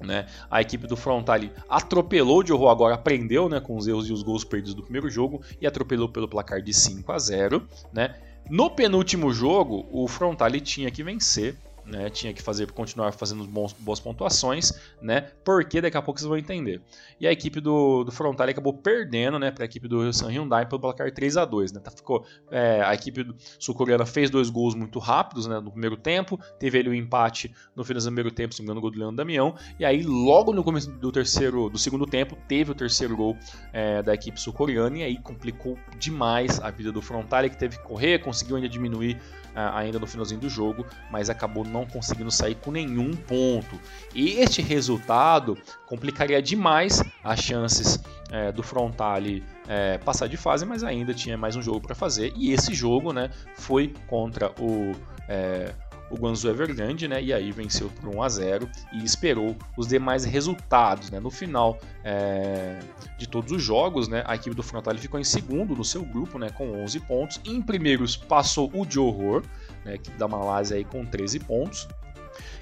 né? 0.00 0.26
A 0.50 0.60
equipe 0.60 0.86
do 0.86 0.96
Frontale 0.96 1.52
atropelou 1.68 2.40
o 2.40 2.44
Johor, 2.44 2.70
agora 2.70 2.94
aprendeu 2.94 3.48
né, 3.48 3.60
com 3.60 3.76
os 3.76 3.86
erros 3.86 4.08
e 4.08 4.12
os 4.12 4.22
gols 4.22 4.44
perdidos 4.44 4.74
do 4.74 4.82
primeiro 4.82 5.08
jogo 5.10 5.42
e 5.60 5.66
atropelou 5.66 6.08
pelo 6.08 6.28
placar 6.28 6.60
de 6.60 6.72
5 6.72 7.10
a 7.12 7.18
0. 7.18 7.66
Né? 7.92 8.14
No 8.48 8.70
penúltimo 8.70 9.32
jogo, 9.32 9.86
o 9.90 10.06
Frontale 10.06 10.60
tinha 10.60 10.90
que 10.90 11.02
vencer 11.02 11.56
né, 11.86 12.08
tinha 12.10 12.32
que 12.32 12.42
fazer 12.42 12.70
continuar 12.72 13.12
fazendo 13.12 13.44
bons, 13.44 13.72
boas 13.72 14.00
pontuações, 14.00 14.72
né, 15.00 15.28
porque 15.44 15.80
daqui 15.80 15.96
a 15.96 16.02
pouco 16.02 16.18
vocês 16.18 16.28
vão 16.28 16.38
entender. 16.38 16.80
E 17.20 17.26
a 17.26 17.32
equipe 17.32 17.60
do, 17.60 18.04
do 18.04 18.12
Frontale 18.12 18.52
acabou 18.52 18.72
perdendo 18.72 19.38
né, 19.38 19.50
para 19.50 19.64
a 19.64 19.66
equipe 19.66 19.86
do 19.86 20.12
San 20.12 20.28
Hyundai 20.28 20.66
pelo 20.66 20.80
placar 20.80 21.12
3 21.12 21.36
a 21.36 21.44
2 21.44 21.72
né, 21.72 21.80
tá, 21.80 21.90
ficou, 21.90 22.24
é, 22.50 22.82
A 22.82 22.94
equipe 22.94 23.26
sul-coreana 23.58 24.06
fez 24.06 24.30
dois 24.30 24.50
gols 24.50 24.74
muito 24.74 24.98
rápidos 24.98 25.46
né, 25.46 25.60
no 25.60 25.70
primeiro 25.70 25.96
tempo, 25.96 26.38
teve 26.58 26.78
ali 26.78 26.88
o 26.88 26.92
um 26.92 26.94
empate 26.94 27.54
no 27.74 27.84
final 27.84 28.00
do 28.00 28.06
primeiro 28.06 28.30
tempo, 28.30 28.54
se 28.54 28.60
não 28.60 28.64
me 28.64 28.66
engano, 28.66 28.78
o 28.78 28.82
gol 28.82 28.90
do 28.90 28.98
Leandro 28.98 29.16
Damião, 29.16 29.54
e 29.78 29.84
aí 29.84 30.02
logo 30.02 30.52
no 30.52 30.64
começo 30.64 30.90
do 30.90 31.12
terceiro, 31.12 31.68
do 31.68 31.78
segundo 31.78 32.06
tempo, 32.06 32.36
teve 32.48 32.70
o 32.70 32.74
terceiro 32.74 33.16
gol 33.16 33.36
é, 33.72 34.02
da 34.02 34.14
equipe 34.14 34.40
sul-coreana, 34.40 34.98
e 34.98 35.02
aí 35.02 35.18
complicou 35.18 35.78
demais 35.98 36.60
a 36.60 36.70
vida 36.70 36.90
do 36.90 37.02
Frontale, 37.02 37.50
que 37.50 37.56
teve 37.56 37.78
que 37.78 37.84
correr, 37.84 38.18
conseguiu 38.20 38.56
ainda 38.56 38.68
diminuir 38.68 39.20
ainda 39.54 39.98
no 39.98 40.06
finalzinho 40.06 40.40
do 40.40 40.48
jogo, 40.48 40.84
mas 41.10 41.30
acabou 41.30 41.64
não 41.74 41.84
conseguindo 41.84 42.30
sair 42.30 42.54
com 42.54 42.70
nenhum 42.70 43.10
ponto. 43.12 43.78
E 44.14 44.30
este 44.40 44.62
resultado 44.62 45.58
complicaria 45.86 46.40
demais 46.40 47.02
as 47.22 47.40
chances 47.40 48.00
é, 48.30 48.52
do 48.52 48.62
Frontale 48.62 49.42
é, 49.68 49.98
passar 49.98 50.28
de 50.28 50.36
fase, 50.36 50.64
mas 50.64 50.84
ainda 50.84 51.12
tinha 51.12 51.36
mais 51.36 51.56
um 51.56 51.62
jogo 51.62 51.80
para 51.80 51.94
fazer. 51.94 52.32
E 52.36 52.52
esse 52.52 52.72
jogo 52.72 53.12
né, 53.12 53.30
foi 53.56 53.92
contra 54.06 54.52
o, 54.60 54.92
é, 55.28 55.74
o 56.10 56.16
Guangzhou 56.16 56.50
Evergrande, 56.50 57.08
né? 57.08 57.22
E 57.22 57.32
aí 57.32 57.50
venceu 57.50 57.90
por 58.00 58.14
1 58.14 58.22
a 58.22 58.28
0 58.28 58.68
e 58.92 59.04
esperou 59.04 59.56
os 59.76 59.88
demais 59.88 60.24
resultados, 60.24 61.10
né? 61.10 61.18
No 61.18 61.30
final 61.30 61.78
é, 62.04 62.78
de 63.18 63.28
todos 63.28 63.50
os 63.52 63.62
jogos, 63.62 64.06
né? 64.06 64.22
A 64.26 64.34
equipe 64.34 64.54
do 64.54 64.62
Frontale 64.62 64.98
ficou 64.98 65.18
em 65.18 65.24
segundo 65.24 65.74
no 65.74 65.84
seu 65.84 66.04
grupo, 66.04 66.38
né? 66.38 66.50
Com 66.50 66.82
11 66.82 67.00
pontos. 67.00 67.40
Em 67.44 67.60
primeiros 67.60 68.16
passou 68.16 68.70
o 68.74 68.84
Johor, 68.88 69.42
né? 69.84 69.98
Da 70.18 70.28
Malásia 70.28 70.76
aí 70.76 70.84
com 70.84 71.04
13 71.04 71.40
pontos 71.40 71.88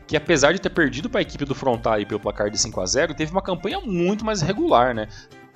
que 0.06 0.16
apesar 0.16 0.52
de 0.52 0.60
ter 0.60 0.68
perdido 0.68 1.08
para 1.08 1.20
a 1.20 1.22
equipe 1.22 1.44
do 1.44 1.54
Frontale 1.54 2.04
pelo 2.04 2.20
placar 2.20 2.50
de 2.50 2.58
5 2.58 2.80
a 2.80 2.86
0 2.86 3.14
teve 3.14 3.32
uma 3.32 3.40
campanha 3.40 3.80
muito 3.80 4.24
mais 4.24 4.42
regular, 4.42 4.94
né? 4.94 5.08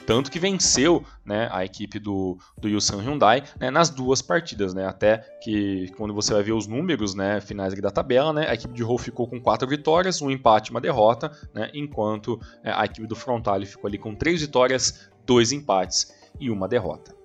tanto 0.06 0.30
que 0.30 0.38
venceu 0.38 1.04
né, 1.24 1.48
a 1.50 1.64
equipe 1.64 1.98
do, 1.98 2.38
do 2.56 2.68
Yusan 2.68 3.02
Hyundai 3.02 3.42
né, 3.58 3.70
nas 3.70 3.90
duas 3.90 4.22
partidas, 4.22 4.72
né, 4.72 4.86
até 4.86 5.18
que 5.42 5.90
quando 5.96 6.14
você 6.14 6.32
vai 6.32 6.44
ver 6.44 6.52
os 6.52 6.66
números 6.66 7.14
né, 7.14 7.40
finais 7.40 7.74
da 7.74 7.90
tabela, 7.90 8.32
né, 8.32 8.48
a 8.48 8.54
equipe 8.54 8.72
de 8.72 8.84
Rou 8.84 8.96
ficou 8.96 9.26
com 9.26 9.40
quatro 9.40 9.68
vitórias, 9.68 10.22
um 10.22 10.30
empate 10.30 10.70
e 10.70 10.70
uma 10.70 10.80
derrota, 10.80 11.30
né, 11.52 11.70
enquanto 11.74 12.40
é, 12.62 12.70
a 12.70 12.84
equipe 12.84 13.06
do 13.06 13.16
Frontale 13.16 13.66
ficou 13.66 13.88
ali 13.88 13.98
com 13.98 14.14
três 14.14 14.40
vitórias, 14.40 15.10
dois 15.26 15.50
empates 15.50 16.14
e 16.38 16.50
uma 16.50 16.68
derrota. 16.68 17.15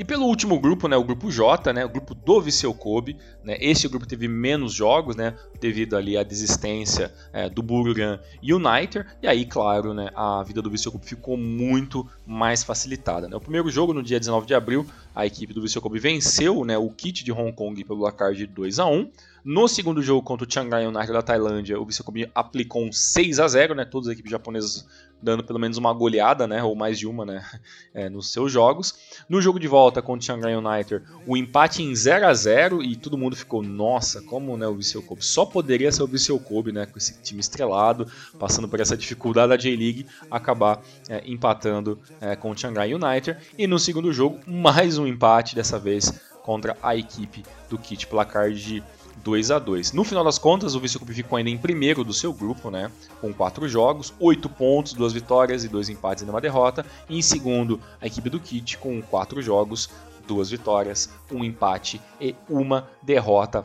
E 0.00 0.04
pelo 0.04 0.24
último 0.24 0.58
grupo, 0.58 0.88
né, 0.88 0.96
o 0.96 1.04
grupo 1.04 1.30
J, 1.30 1.74
né, 1.74 1.84
o 1.84 1.88
grupo 1.90 2.14
do 2.14 2.40
Viseu 2.40 2.72
Kobe, 2.72 3.18
né, 3.44 3.58
esse 3.60 3.86
grupo 3.86 4.06
teve 4.06 4.26
menos 4.26 4.72
jogos, 4.72 5.14
né, 5.14 5.36
devido 5.60 5.94
ali 5.94 6.16
à 6.16 6.22
desistência 6.22 7.12
é, 7.34 7.50
do 7.50 7.62
Burgan 7.62 8.18
United, 8.42 9.04
e 9.22 9.28
aí, 9.28 9.44
claro, 9.44 9.92
né, 9.92 10.08
a 10.14 10.42
vida 10.42 10.62
do 10.62 10.70
Viseu 10.70 10.90
Kobe 10.90 11.04
ficou 11.04 11.36
muito 11.36 12.08
mais 12.26 12.64
facilitada. 12.64 13.28
Né. 13.28 13.36
O 13.36 13.40
primeiro 13.40 13.68
jogo, 13.68 13.92
no 13.92 14.02
dia 14.02 14.18
19 14.18 14.46
de 14.46 14.54
abril, 14.54 14.86
a 15.14 15.26
equipe 15.26 15.52
do 15.52 15.60
Viseu 15.60 15.82
Kobe 15.82 15.98
venceu 15.98 16.64
né, 16.64 16.78
o 16.78 16.88
kit 16.88 17.22
de 17.22 17.30
Hong 17.30 17.52
Kong 17.52 17.84
pelo 17.84 17.98
placar 17.98 18.32
de 18.32 18.46
2 18.46 18.78
a 18.78 18.86
1 18.86 19.10
no 19.44 19.68
segundo 19.68 20.02
jogo 20.02 20.22
contra 20.22 20.46
o 20.46 20.50
Chiang 20.50 20.70
Rai 20.70 20.86
United 20.86 21.12
da 21.12 21.22
Tailândia, 21.22 21.80
o 21.80 21.84
Viseu 21.86 22.04
Kobe 22.04 22.30
aplicou 22.34 22.84
um 22.84 22.92
6 22.92 23.40
a 23.40 23.48
0 23.48 23.74
né? 23.74 23.84
Todas 23.84 24.08
as 24.08 24.12
equipes 24.12 24.30
japonesas 24.30 24.86
dando 25.22 25.44
pelo 25.44 25.58
menos 25.58 25.76
uma 25.76 25.92
goleada, 25.92 26.46
né? 26.46 26.62
Ou 26.62 26.74
mais 26.74 26.98
de 26.98 27.06
uma, 27.06 27.24
né? 27.24 27.44
É, 27.92 28.08
nos 28.08 28.30
seus 28.30 28.52
jogos. 28.52 28.94
No 29.28 29.42
jogo 29.42 29.58
de 29.58 29.66
volta 29.66 30.00
contra 30.00 30.20
o 30.20 30.22
Chiang 30.22 30.42
Rai 30.42 30.54
United, 30.54 31.02
o 31.26 31.36
empate 31.36 31.82
em 31.82 31.92
0 31.92 32.26
a 32.26 32.32
0 32.32 32.84
e 32.84 32.94
todo 32.94 33.18
mundo 33.18 33.34
ficou, 33.34 33.64
nossa, 33.64 34.22
como 34.22 34.56
né, 34.56 34.64
o 34.68 34.78
Kobe 35.02 35.24
só 35.24 35.44
poderia 35.44 35.90
ser 35.90 36.04
o 36.04 36.06
Viseu 36.06 36.38
Kobe, 36.38 36.70
né? 36.70 36.86
Com 36.86 36.98
esse 36.98 37.20
time 37.20 37.40
estrelado, 37.40 38.06
passando 38.38 38.68
por 38.68 38.78
essa 38.78 38.96
dificuldade 38.96 39.48
da 39.48 39.56
J-League, 39.56 40.06
acabar 40.30 40.80
é, 41.08 41.22
empatando 41.26 41.98
é, 42.20 42.36
com 42.36 42.52
o 42.52 42.56
Chiang 42.56 42.78
Rai 42.78 42.94
United. 42.94 43.36
E 43.58 43.66
no 43.66 43.78
segundo 43.78 44.12
jogo, 44.12 44.38
mais 44.46 44.96
um 44.96 45.06
empate, 45.06 45.56
dessa 45.56 45.78
vez 45.78 46.12
contra 46.42 46.76
a 46.82 46.96
equipe 46.96 47.44
do 47.68 47.78
Kit, 47.78 48.06
placar 48.06 48.52
de 48.52 48.82
2 49.22 49.50
a 49.50 49.58
2 49.58 49.92
No 49.92 50.04
final 50.04 50.24
das 50.24 50.38
contas, 50.38 50.74
o 50.74 50.80
Vice-Cup 50.80 51.08
ficou 51.10 51.36
ainda 51.36 51.50
em 51.50 51.58
primeiro 51.58 52.02
do 52.04 52.12
seu 52.12 52.32
grupo, 52.32 52.70
né, 52.70 52.90
com 53.20 53.32
4 53.32 53.68
jogos, 53.68 54.12
8 54.18 54.48
pontos, 54.48 54.92
2 54.92 55.12
vitórias 55.12 55.64
e 55.64 55.68
2 55.68 55.88
empates 55.88 56.26
e 56.26 56.30
uma 56.30 56.40
derrota. 56.40 56.84
E 57.08 57.18
em 57.18 57.22
segundo, 57.22 57.80
a 58.00 58.06
equipe 58.06 58.30
do 58.30 58.40
Kit 58.40 58.78
com 58.78 59.00
4 59.02 59.42
jogos, 59.42 59.90
2 60.26 60.50
vitórias, 60.50 61.10
1 61.30 61.44
empate 61.44 62.00
e 62.20 62.34
uma 62.48 62.88
derrota 63.02 63.64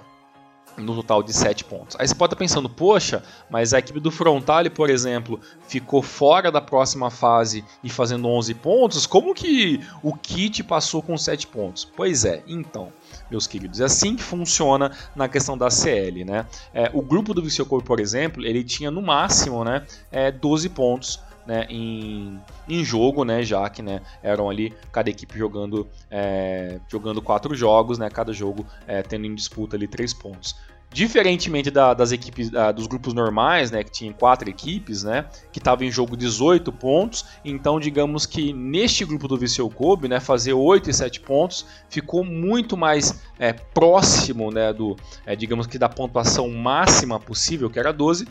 no 0.78 0.96
total 0.96 1.24
de 1.24 1.34
7 1.34 1.64
pontos. 1.64 1.96
Aí 2.00 2.08
você 2.08 2.16
pode 2.16 2.34
estar 2.34 2.40
pensando, 2.40 2.70
poxa, 2.70 3.24
mas 3.50 3.74
a 3.74 3.80
equipe 3.80 4.00
do 4.00 4.12
Frontale, 4.12 4.70
por 4.70 4.90
exemplo, 4.90 5.40
ficou 5.68 6.02
fora 6.02 6.52
da 6.52 6.62
próxima 6.62 7.10
fase 7.10 7.64
e 7.84 7.90
fazendo 7.90 8.28
11 8.28 8.54
pontos, 8.56 9.06
como 9.06 9.34
que 9.34 9.80
o 10.04 10.14
Kit 10.16 10.64
passou 10.64 11.02
com 11.02 11.18
7 11.18 11.48
pontos? 11.48 11.86
Pois 11.86 12.26
é, 12.26 12.44
então, 12.48 12.92
meus 13.29 13.48
queridos, 13.48 13.82
é 13.82 13.86
assim 13.86 14.15
que 14.15 14.24
funciona 14.24 14.91
na 15.15 15.27
questão 15.27 15.58
da 15.58 15.70
CL, 15.70 16.24
né? 16.25 16.46
É, 16.74 16.89
o 16.94 17.01
grupo 17.01 17.34
do 17.34 17.41
Viseu 17.41 17.65
por 17.65 18.00
exemplo, 18.00 18.46
ele 18.46 18.63
tinha 18.63 18.91
no 18.91 19.01
máximo 19.01 19.63
né, 19.63 19.86
é, 20.12 20.32
12 20.32 20.70
pontos 20.70 21.20
né, 21.46 21.65
em, 21.70 22.39
em 22.67 22.84
jogo, 22.84 23.24
né, 23.24 23.44
já 23.44 23.70
que 23.70 23.82
né, 23.82 24.01
eram 24.24 24.50
ali 24.50 24.74
cada 24.91 25.10
equipe 25.10 25.38
jogando, 25.38 25.88
é, 26.10 26.79
jogando 26.88 27.22
quatro 27.22 27.53
jogos, 27.55 27.98
né, 27.98 28.10
cada 28.10 28.34
jogo 28.34 28.65
é, 28.88 29.01
tendo 29.01 29.25
em 29.25 29.36
disputa 29.36 29.75
ali 29.75 29.88
três 29.88 30.13
pontos. 30.13 30.55
Diferentemente 30.96 31.70
da, 31.70 31.94
das 31.94 32.14
equipes 32.14 32.50
da, 32.50 32.72
dos 32.72 32.88
grupos 32.88 33.14
normais, 33.14 33.70
né, 33.70 33.84
que 33.84 33.92
tinham 33.92 34.14
quatro 34.14 34.50
equipes, 34.50 35.04
né, 35.04 35.25
que 35.52 35.60
estavam 35.60 35.86
em 35.86 35.92
jogo 35.92 36.16
18 36.16 36.72
pontos, 36.72 37.25
então 37.44 37.82
digamos 37.82 38.25
que 38.25 38.54
neste 38.54 39.04
grupo 39.04 39.28
do 39.28 39.38
Viseu 39.38 39.70
Kobe, 39.70 40.08
né, 40.08 40.22
fazer 40.22 40.54
8 40.54 40.90
e 40.90 40.94
7 40.94 41.20
pontos 41.20 41.66
ficou 41.90 42.24
muito 42.24 42.78
mais 42.78 43.22
é, 43.38 43.52
próximo, 43.52 44.50
né, 44.52 44.72
do, 44.72 44.96
é, 45.25 45.36
digamos 45.36 45.68
que 45.68 45.78
da 45.78 45.90
pontuação 45.90 46.48
máxima 46.48 47.20
possível, 47.20 47.70
que 47.70 47.78
era 47.78 47.92
12, 47.92 48.25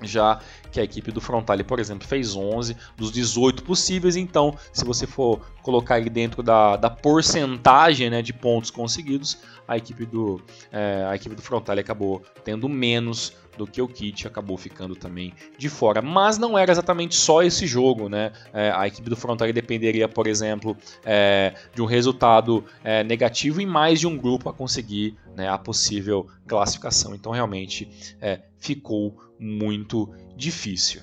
já 0.00 0.40
que 0.72 0.80
a 0.80 0.82
equipe 0.82 1.12
do 1.12 1.20
Frontale, 1.20 1.62
por 1.62 1.78
exemplo, 1.78 2.08
fez 2.08 2.34
11 2.34 2.76
dos 2.96 3.12
18 3.12 3.62
possíveis, 3.62 4.16
então 4.16 4.56
se 4.72 4.84
você 4.84 5.06
for 5.06 5.40
colocar 5.62 5.96
aí 5.96 6.08
dentro 6.08 6.42
da, 6.42 6.76
da 6.76 6.90
porcentagem 6.90 8.10
né, 8.10 8.22
de 8.22 8.32
pontos 8.32 8.70
conseguidos, 8.70 9.38
a 9.68 9.76
equipe 9.76 10.06
do, 10.06 10.40
é, 10.72 11.04
a 11.08 11.14
equipe 11.14 11.34
do 11.34 11.42
Frontale 11.42 11.80
acabou 11.80 12.22
tendo 12.42 12.68
menos 12.68 13.34
do 13.56 13.66
que 13.66 13.82
o 13.82 13.88
Kit 13.88 14.26
acabou 14.26 14.56
ficando 14.56 14.96
também 14.96 15.34
de 15.58 15.68
fora. 15.68 16.00
Mas 16.00 16.38
não 16.38 16.58
era 16.58 16.72
exatamente 16.72 17.14
só 17.14 17.42
esse 17.42 17.66
jogo, 17.66 18.08
né? 18.08 18.32
É, 18.52 18.72
a 18.74 18.86
equipe 18.86 19.08
do 19.08 19.16
Frontale 19.16 19.52
dependeria, 19.52 20.08
por 20.08 20.26
exemplo, 20.26 20.76
é, 21.04 21.54
de 21.74 21.82
um 21.82 21.84
resultado 21.84 22.64
é, 22.82 23.04
negativo 23.04 23.60
em 23.60 23.66
mais 23.66 24.00
de 24.00 24.06
um 24.06 24.16
grupo 24.16 24.48
a 24.48 24.54
conseguir 24.54 25.16
né, 25.36 25.48
a 25.48 25.58
possível 25.58 26.26
classificação. 26.46 27.14
Então 27.14 27.32
realmente 27.32 28.16
é, 28.20 28.40
ficou 28.58 29.18
muito 29.38 30.08
difícil. 30.36 31.02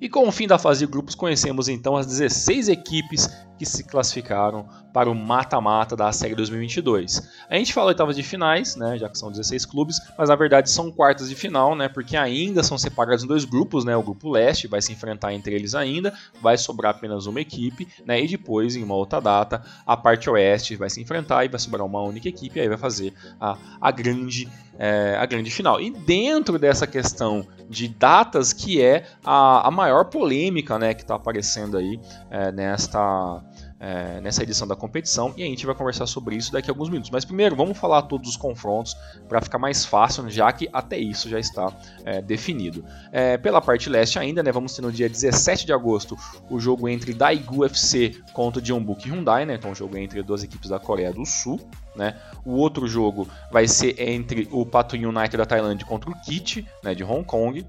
E 0.00 0.08
com 0.08 0.26
o 0.26 0.32
fim 0.32 0.46
da 0.46 0.58
fase 0.58 0.80
de 0.80 0.90
grupos, 0.90 1.14
conhecemos 1.14 1.68
então 1.68 1.96
as 1.96 2.06
16 2.06 2.68
equipes 2.68 3.28
que 3.60 3.66
se 3.66 3.84
classificaram 3.84 4.66
para 4.90 5.10
o 5.10 5.14
mata-mata 5.14 5.94
da 5.94 6.10
série 6.12 6.34
2022. 6.34 7.28
A 7.46 7.56
gente 7.56 7.74
fala 7.74 7.88
oitavas 7.88 8.16
de 8.16 8.22
finais, 8.22 8.74
né, 8.74 8.96
já 8.96 9.06
que 9.06 9.18
são 9.18 9.30
16 9.30 9.66
clubes, 9.66 10.00
mas 10.16 10.30
na 10.30 10.34
verdade 10.34 10.70
são 10.70 10.90
quartas 10.90 11.28
de 11.28 11.34
final, 11.34 11.76
né, 11.76 11.86
porque 11.86 12.16
ainda 12.16 12.62
são 12.62 12.78
separados 12.78 13.22
em 13.22 13.26
dois 13.26 13.44
grupos, 13.44 13.84
né, 13.84 13.94
o 13.94 14.02
grupo 14.02 14.30
leste 14.30 14.66
vai 14.66 14.80
se 14.80 14.94
enfrentar 14.94 15.34
entre 15.34 15.54
eles 15.54 15.74
ainda, 15.74 16.14
vai 16.40 16.56
sobrar 16.56 16.92
apenas 16.92 17.26
uma 17.26 17.38
equipe, 17.38 17.86
né, 18.06 18.24
e 18.24 18.26
depois 18.26 18.76
em 18.76 18.82
uma 18.82 18.94
outra 18.94 19.20
data 19.20 19.62
a 19.86 19.94
parte 19.94 20.30
oeste 20.30 20.74
vai 20.74 20.88
se 20.88 21.02
enfrentar 21.02 21.44
e 21.44 21.48
vai 21.48 21.60
sobrar 21.60 21.84
uma 21.84 22.00
única 22.00 22.30
equipe 22.30 22.58
e 22.58 22.62
aí 22.62 22.68
vai 22.68 22.78
fazer 22.78 23.12
a, 23.38 23.58
a 23.78 23.90
grande 23.90 24.48
é, 24.82 25.14
a 25.20 25.26
grande 25.26 25.50
final. 25.50 25.78
E 25.78 25.90
dentro 25.90 26.58
dessa 26.58 26.86
questão 26.86 27.46
de 27.68 27.86
datas 27.86 28.54
que 28.54 28.80
é 28.80 29.04
a, 29.22 29.68
a 29.68 29.70
maior 29.70 30.06
polêmica, 30.06 30.78
né, 30.78 30.94
que 30.94 31.02
está 31.02 31.16
aparecendo 31.16 31.76
aí 31.76 32.00
é, 32.30 32.50
nesta 32.50 33.42
é, 33.80 34.20
nessa 34.20 34.42
edição 34.42 34.68
da 34.68 34.76
competição 34.76 35.32
e 35.38 35.42
a 35.42 35.46
gente 35.46 35.64
vai 35.64 35.74
conversar 35.74 36.06
sobre 36.06 36.36
isso 36.36 36.52
daqui 36.52 36.70
a 36.70 36.72
alguns 36.72 36.90
minutos. 36.90 37.10
Mas 37.10 37.24
primeiro, 37.24 37.56
vamos 37.56 37.78
falar 37.78 38.02
todos 38.02 38.28
os 38.28 38.36
confrontos 38.36 38.94
para 39.26 39.40
ficar 39.40 39.58
mais 39.58 39.86
fácil, 39.86 40.28
já 40.28 40.52
que 40.52 40.68
até 40.70 40.98
isso 40.98 41.28
já 41.30 41.40
está 41.40 41.72
é, 42.04 42.20
definido. 42.20 42.84
É, 43.10 43.38
pela 43.38 43.60
parte 43.60 43.88
leste 43.88 44.18
ainda, 44.18 44.42
né, 44.42 44.52
vamos 44.52 44.76
ter 44.76 44.82
no 44.82 44.92
dia 44.92 45.08
17 45.08 45.64
de 45.64 45.72
agosto 45.72 46.16
o 46.50 46.60
jogo 46.60 46.88
entre 46.88 47.14
Daegu 47.14 47.64
FC 47.64 48.14
contra 48.34 48.62
Jeonbuk 48.62 49.08
Hyundai, 49.08 49.46
né, 49.46 49.54
então 49.54 49.74
jogo 49.74 49.96
entre 49.96 50.22
duas 50.22 50.44
equipes 50.44 50.68
da 50.68 50.78
Coreia 50.78 51.12
do 51.12 51.24
Sul. 51.24 51.58
Né? 51.96 52.14
O 52.44 52.52
outro 52.52 52.86
jogo 52.86 53.26
vai 53.50 53.66
ser 53.66 53.98
entre 54.00 54.46
o 54.52 54.64
Pato 54.66 54.94
United 54.94 55.36
da 55.36 55.46
Tailândia 55.46 55.86
contra 55.86 56.10
o 56.10 56.20
Kit, 56.20 56.66
né, 56.84 56.94
de 56.94 57.02
Hong 57.02 57.24
Kong. 57.24 57.66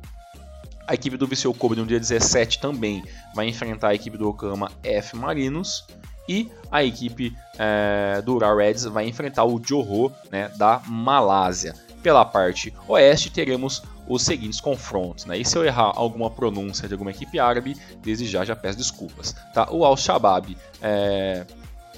A 0.88 0.94
equipe 0.94 1.16
do 1.16 1.26
Viseu 1.26 1.54
Kobe 1.54 1.76
no 1.76 1.86
dia 1.86 2.00
17 2.00 2.60
também 2.60 3.02
vai 3.34 3.48
enfrentar 3.48 3.90
a 3.90 3.96
equipe 3.96 4.18
do 4.18 4.28
Okama 4.28 4.70
F 4.84 5.16
Marinos. 5.16 5.86
E 6.32 6.50
a 6.72 6.82
equipe 6.82 7.36
é, 7.60 8.22
do 8.22 8.36
Ural 8.36 8.56
Reds 8.56 8.86
vai 8.86 9.06
enfrentar 9.06 9.44
o 9.44 9.60
Johor 9.60 10.14
né, 10.32 10.48
da 10.56 10.82
Malásia. 10.88 11.76
Pela 12.02 12.24
parte 12.24 12.74
oeste, 12.88 13.30
teremos 13.30 13.84
os 14.08 14.22
seguintes 14.22 14.62
confrontos. 14.62 15.26
Né? 15.26 15.40
E 15.40 15.46
se 15.46 15.58
eu 15.58 15.66
errar 15.66 15.92
alguma 15.94 16.30
pronúncia 16.30 16.88
de 16.88 16.94
alguma 16.94 17.12
equipe 17.12 17.38
árabe, 17.38 17.76
desde 18.02 18.28
já 18.28 18.46
já 18.46 18.56
peço 18.56 18.78
desculpas. 18.78 19.36
Tá? 19.54 19.68
O 19.70 19.84
Al-Shabaab 19.84 20.58
é, 20.82 21.46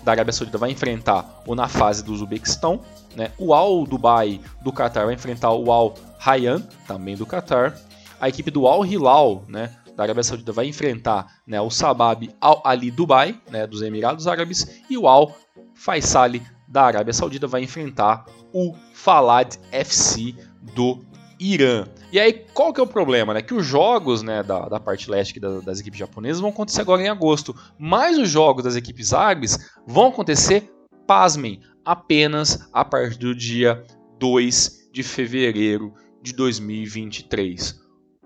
da 0.04 0.14
Arábia 0.14 0.34
Saudita 0.34 0.58
vai 0.58 0.72
enfrentar 0.72 1.44
o 1.46 1.54
na 1.54 1.68
fase 1.68 2.04
do 2.04 2.12
Uzbequistão. 2.12 2.80
Né? 3.16 3.30
O 3.38 3.54
Al 3.54 3.86
Dubai 3.86 4.42
do 4.64 4.74
Qatar 4.74 5.06
vai 5.06 5.14
enfrentar 5.14 5.52
o 5.52 5.72
Al 5.72 5.94
Rayyan, 6.18 6.60
também 6.88 7.16
do 7.16 7.28
Qatar 7.28 7.78
a 8.24 8.30
equipe 8.30 8.50
do 8.50 8.66
Al 8.68 8.86
Hilal, 8.86 9.44
né, 9.50 9.70
da 9.96 10.04
Arábia 10.04 10.24
Saudita 10.24 10.52
vai 10.52 10.68
enfrentar 10.68 11.42
né, 11.46 11.60
o 11.62 11.70
Sabab 11.70 12.30
Al 12.42 12.62
Ali 12.66 12.92
Dubai, 12.92 13.40
né, 13.50 13.68
dos 13.68 13.82
Emirados 13.82 14.28
Árabes, 14.28 14.82
e 14.90 14.98
o 14.98 15.08
Al 15.08 15.36
Faisal 15.74 16.32
da 16.68 16.84
Arábia 16.84 17.14
Saudita 17.14 17.48
vai 17.48 17.64
enfrentar 17.64 18.26
o 18.52 18.76
Falad 18.94 19.56
FC 19.72 20.36
do 20.62 21.04
Irã. 21.40 21.86
E 22.12 22.20
aí, 22.20 22.46
qual 22.54 22.72
que 22.72 22.80
é 22.80 22.84
o 22.84 22.88
problema? 22.88 23.34
Né? 23.34 23.42
Que 23.42 23.54
os 23.54 23.66
jogos 23.66 24.22
né, 24.22 24.44
da, 24.44 24.70
da 24.70 24.80
parte 24.80 25.10
leste 25.10 25.40
da, 25.40 25.60
das 25.60 25.80
equipes 25.80 26.00
japonesas 26.00 26.40
vão 26.40 26.50
acontecer 26.50 26.82
agora 26.82 27.02
em 27.02 27.10
agosto, 27.10 27.56
mas 27.78 28.18
os 28.18 28.30
jogos 28.30 28.64
das 28.64 28.76
equipes 28.76 29.14
árabes 29.14 29.72
vão 29.86 30.08
acontecer, 30.08 30.72
pasmem, 31.06 31.60
apenas 31.84 32.68
a 32.72 32.86
partir 32.86 33.18
do 33.18 33.36
dia 33.36 33.84
2 34.20 34.90
de 34.92 35.04
fevereiro 35.04 35.94
de 36.22 36.34
2023. 36.34 37.83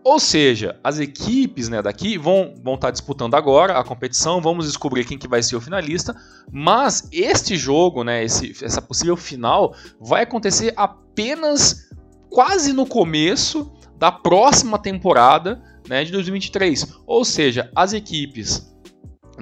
Ou 0.07 0.21
seja, 0.21 0.79
as 0.81 0.99
equipes 0.99 1.67
né, 1.67 1.81
daqui 1.81 2.17
vão, 2.17 2.53
vão 2.63 2.75
estar 2.75 2.87
tá 2.87 2.91
disputando 2.91 3.33
agora 3.33 3.77
a 3.77 3.83
competição, 3.83 4.39
vamos 4.39 4.65
descobrir 4.65 5.03
quem 5.03 5.17
que 5.17 5.27
vai 5.27 5.43
ser 5.43 5.57
o 5.57 5.59
finalista, 5.59 6.15
mas 6.49 7.09
este 7.11 7.57
jogo, 7.57 8.05
né, 8.05 8.23
esse, 8.23 8.53
essa 8.63 8.81
possível 8.81 9.17
final, 9.17 9.75
vai 9.99 10.23
acontecer 10.23 10.71
apenas 10.77 11.89
quase 12.29 12.71
no 12.71 12.85
começo 12.85 13.69
da 13.97 14.09
próxima 14.09 14.79
temporada 14.79 15.61
né, 15.89 16.05
de 16.05 16.13
2023. 16.13 16.99
Ou 17.05 17.25
seja, 17.25 17.69
as 17.75 17.91
equipes 17.91 18.65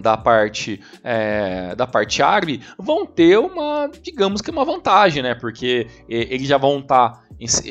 da 0.01 0.17
parte 0.17 0.81
é, 1.03 1.75
da 1.75 1.87
parte 1.87 2.21
árabe 2.21 2.61
vão 2.77 3.05
ter 3.05 3.37
uma 3.37 3.89
digamos 4.01 4.41
que 4.41 4.51
uma 4.51 4.65
vantagem 4.65 5.23
né 5.23 5.33
porque 5.33 5.87
eles 6.09 6.49
já 6.49 6.57
vão 6.57 6.79
estar 6.79 7.11
tá 7.11 7.24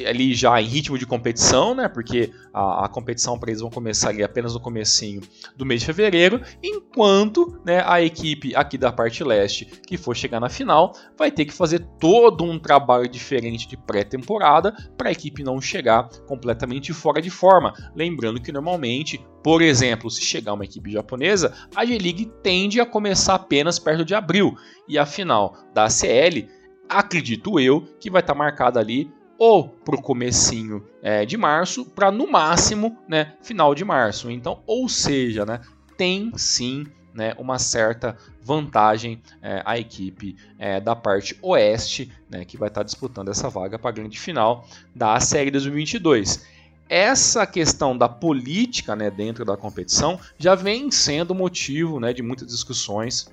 ali 0.07 0.35
já 0.35 0.61
em 0.61 0.67
ritmo 0.67 0.99
de 0.99 1.07
competição, 1.07 1.75
né? 1.75 1.89
Porque 1.89 2.31
a, 2.53 2.85
a 2.85 2.89
competição 2.89 3.39
para 3.39 3.51
eles 3.51 3.61
vão 3.61 3.71
começar 3.71 4.11
ali 4.11 4.23
apenas 4.23 4.55
no 4.55 4.61
comecinho 4.61 5.23
do 5.57 5.65
mês 5.65 5.81
de 5.81 5.87
fevereiro, 5.87 6.41
enquanto 6.63 7.61
né, 7.65 7.83
a 7.87 8.03
equipe 8.03 8.55
aqui 8.55 8.77
da 8.77 8.93
parte 8.93 9.25
leste 9.25 9.67
que 9.87 9.97
for 9.97 10.15
chegar 10.15 10.41
na 10.41 10.49
final 10.49 10.93
vai 11.17 11.31
ter 11.31 11.45
que 11.45 11.53
fazer 11.53 11.81
todo 11.99 12.45
um 12.45 12.59
trabalho 12.59 13.09
diferente 13.09 13.67
de 13.67 13.77
pré-temporada 13.77 14.73
para 14.97 15.09
a 15.09 15.13
equipe 15.13 15.43
não 15.43 15.61
chegar 15.61 16.09
completamente 16.27 16.93
fora 16.93 17.21
de 17.21 17.31
forma. 17.31 17.73
Lembrando 17.95 18.41
que 18.41 18.53
normalmente, 18.53 19.25
por 19.43 19.63
exemplo, 19.63 20.11
se 20.11 20.23
chegar 20.23 20.53
uma 20.53 20.65
equipe 20.65 20.91
japonesa, 20.91 21.55
a 21.75 21.85
G-League 21.85 22.31
tende 22.43 22.81
a 22.81 22.87
começar 22.87 23.35
apenas 23.35 23.79
perto 23.79 24.05
de 24.05 24.15
abril 24.15 24.55
e 24.89 24.99
a 24.99 25.07
final 25.07 25.57
da 25.73 25.89
CL 25.89 26.49
acredito 26.89 27.59
eu 27.59 27.83
que 27.99 28.11
vai 28.11 28.21
estar 28.21 28.35
tá 28.35 28.39
marcada 28.39 28.79
ali 28.79 29.11
ou 29.39 29.69
para 29.69 29.97
o 29.97 30.03
comecinho 30.03 30.85
é, 31.03 31.25
de 31.25 31.37
março, 31.37 31.85
para 31.85 32.11
no 32.11 32.31
máximo 32.31 32.97
né, 33.09 33.35
final 33.43 33.75
de 33.75 33.85
março. 33.85 34.31
Então, 34.31 34.63
ou 34.67 34.89
seja, 34.89 35.45
né, 35.45 35.61
tem 35.97 36.33
sim 36.37 36.87
né, 37.13 37.35
uma 37.39 37.59
certa 37.59 38.17
vantagem 38.43 39.23
é, 39.41 39.63
a 39.65 39.79
equipe 39.79 40.37
é, 40.59 40.81
da 40.81 40.97
parte 40.97 41.39
oeste, 41.41 42.11
né, 42.29 42.45
que 42.45 42.57
vai 42.57 42.69
estar 42.69 42.83
disputando 42.83 43.29
essa 43.29 43.49
vaga 43.49 43.79
para 43.79 43.91
a 43.91 43.93
grande 43.93 44.19
final 44.19 44.67
da 44.95 45.19
Série 45.21 45.51
2022. 45.51 46.45
Essa 46.89 47.47
questão 47.47 47.97
da 47.97 48.09
política 48.09 48.95
né, 48.95 49.11
dentro 49.11 49.45
da 49.45 49.57
competição 49.57 50.19
já 50.39 50.55
vem 50.55 50.91
sendo 50.91 51.35
motivo 51.35 51.99
né, 51.99 52.13
de 52.13 52.23
muitas 52.23 52.49
discussões 52.49 53.33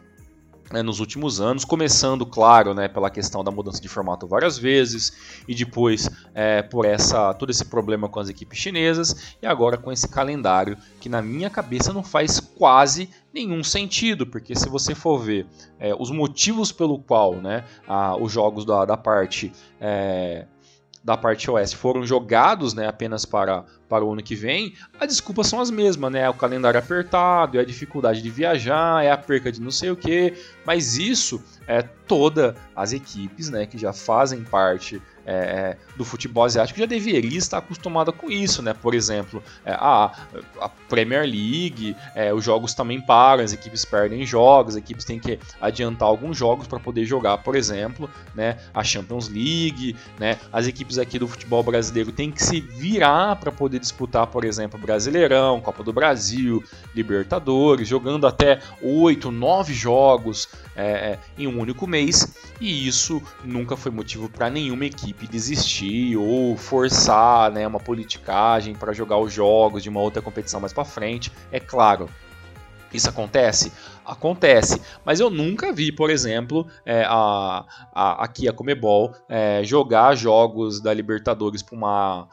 né, 0.72 0.82
nos 0.82 1.00
últimos 1.00 1.42
anos, 1.42 1.66
começando, 1.66 2.26
claro, 2.26 2.74
né, 2.74 2.88
pela 2.88 3.10
questão 3.10 3.44
da 3.44 3.52
mudança 3.52 3.82
de 3.82 3.88
formato 3.88 4.28
várias 4.28 4.58
vezes, 4.58 5.44
e 5.48 5.56
depois 5.56 6.10
é, 6.34 6.62
por 6.62 6.86
essa 6.86 7.34
todo 7.34 7.50
esse 7.50 7.66
problema 7.66 8.08
com 8.10 8.20
as 8.20 8.30
equipes 8.30 8.60
chinesas, 8.60 9.36
e 9.42 9.48
agora 9.48 9.78
com 9.78 9.92
esse 9.92 10.08
calendário 10.08 10.78
que 11.00 11.10
na 11.10 11.22
minha 11.22 11.50
cabeça 11.50 11.94
não 11.94 12.04
faz 12.04 12.40
quase 12.40 13.10
nenhum 13.34 13.64
sentido, 13.64 14.26
porque 14.26 14.56
se 14.56 14.70
você 14.70 14.94
for 14.94 15.20
ver 15.20 15.46
é, 15.80 15.94
os 15.98 16.12
motivos 16.12 16.72
pelo 16.72 17.00
qual 17.00 17.36
né, 17.36 17.64
a, 17.88 18.16
os 18.16 18.32
jogos 18.32 18.66
da, 18.66 18.86
da 18.86 18.98
parte 18.98 19.52
é, 19.80 20.46
da 21.04 21.18
parte 21.18 21.50
oeste 21.50 21.76
foram 21.76 22.06
jogados 22.06 22.74
né, 22.74 22.88
apenas 22.88 23.26
para, 23.26 23.66
para 23.90 24.06
o 24.06 24.14
ano 24.14 24.22
que 24.22 24.36
vem, 24.36 24.76
as 25.00 25.08
desculpas 25.08 25.48
são 25.48 25.60
as 25.60 25.72
mesmas, 25.72 26.12
né? 26.12 26.22
É 26.22 26.30
o 26.30 26.34
calendário 26.34 26.80
apertado, 26.80 27.58
é 27.58 27.62
a 27.62 27.66
dificuldade 27.66 28.22
de 28.22 28.30
viajar, 28.30 29.04
é 29.04 29.10
a 29.10 29.18
perca 29.18 29.52
de 29.52 29.60
não 29.60 29.72
sei 29.72 29.90
o 29.90 29.96
que, 29.96 30.34
mas 30.66 30.98
isso 30.98 31.42
é 31.68 31.82
todas 31.82 32.56
as 32.76 32.92
equipes 32.92 33.50
né, 33.50 33.66
que 33.66 33.78
já 33.78 33.94
fazem 33.94 34.44
parte 34.44 35.02
é, 35.26 35.34
é, 35.34 35.78
do 35.96 36.04
futebol 36.04 36.44
asiático 36.44 36.80
já 36.80 36.86
deveria 36.86 37.38
estar 37.38 37.60
acostumada 37.60 38.12
com 38.12 38.30
isso, 38.30 38.62
né? 38.64 38.74
Por 38.74 38.96
exemplo, 38.96 39.42
é, 39.64 39.72
a, 39.72 40.12
a, 40.60 40.70
Premier 40.90 41.22
League, 41.22 41.96
é, 42.16 42.34
os 42.34 42.44
jogos 42.44 42.74
também 42.74 43.00
param, 43.00 43.44
as 43.44 43.54
equipes 43.54 43.86
perdem 43.86 44.26
jogos, 44.26 44.74
as 44.74 44.80
equipes 44.80 45.06
têm 45.06 45.20
que 45.20 45.40
adiantar 45.62 46.08
alguns 46.08 46.36
jogos 46.36 46.68
para 46.68 46.80
poder 46.80 47.06
jogar, 47.06 47.38
por 47.38 47.56
exemplo, 47.56 48.10
né? 48.34 48.58
A 48.74 48.84
Champions 48.84 49.30
League, 49.30 49.96
né? 50.20 50.40
As 50.52 50.66
equipes 50.66 50.98
aqui 50.98 51.20
do 51.20 51.28
futebol 51.28 51.62
brasileiro 51.62 52.12
têm 52.12 52.32
que 52.32 52.44
se 52.44 52.60
virar 52.60 53.36
para 53.36 53.52
poder 53.52 53.80
disputar, 53.80 54.26
por 54.28 54.44
exemplo, 54.44 54.80
Brasileirão, 54.80 55.62
Copa 55.62 55.84
do 55.84 55.94
Brasil, 55.94 56.64
Libertadores, 56.96 57.88
jogando 57.88 58.26
até 58.26 58.60
oito, 58.82 59.30
nove 59.30 59.74
jogos 59.74 60.50
é, 60.76 60.84
é, 60.84 61.20
em 61.38 61.48
um 61.48 61.60
único 61.60 61.86
mês, 61.86 62.34
e 62.60 62.88
isso 62.88 63.22
nunca 63.44 63.76
foi 63.76 63.92
motivo 63.92 64.30
para 64.30 64.50
nenhuma 64.50 64.86
equipe 64.86 65.28
desistir 65.28 66.16
ou 66.16 66.56
forçar 66.56 67.52
né, 67.52 67.68
uma 67.68 67.80
politicagem 67.80 68.74
para 68.74 68.94
jogar 68.94 69.18
os 69.18 69.34
jogos 69.34 69.84
de 69.84 69.90
uma 69.90 70.00
outra 70.00 70.22
competição 70.22 70.60
mais 70.60 70.74
para 70.74 70.86
frente. 70.86 71.32
É 71.52 71.60
claro, 71.60 72.10
isso 72.94 73.10
acontece? 73.10 73.72
Acontece, 74.06 74.82
mas 75.06 75.20
eu 75.20 75.30
nunca 75.30 75.72
vi, 75.72 75.92
por 75.92 76.10
exemplo, 76.10 76.68
é, 76.86 77.04
a, 77.08 77.66
a, 77.94 78.24
aqui 78.24 78.48
a 78.48 78.54
Comebol 78.54 79.14
é, 79.30 79.64
jogar 79.64 80.16
jogos 80.16 80.82
da 80.82 80.94
Libertadores 80.94 81.62
para 81.62 81.76
uma 81.76 82.28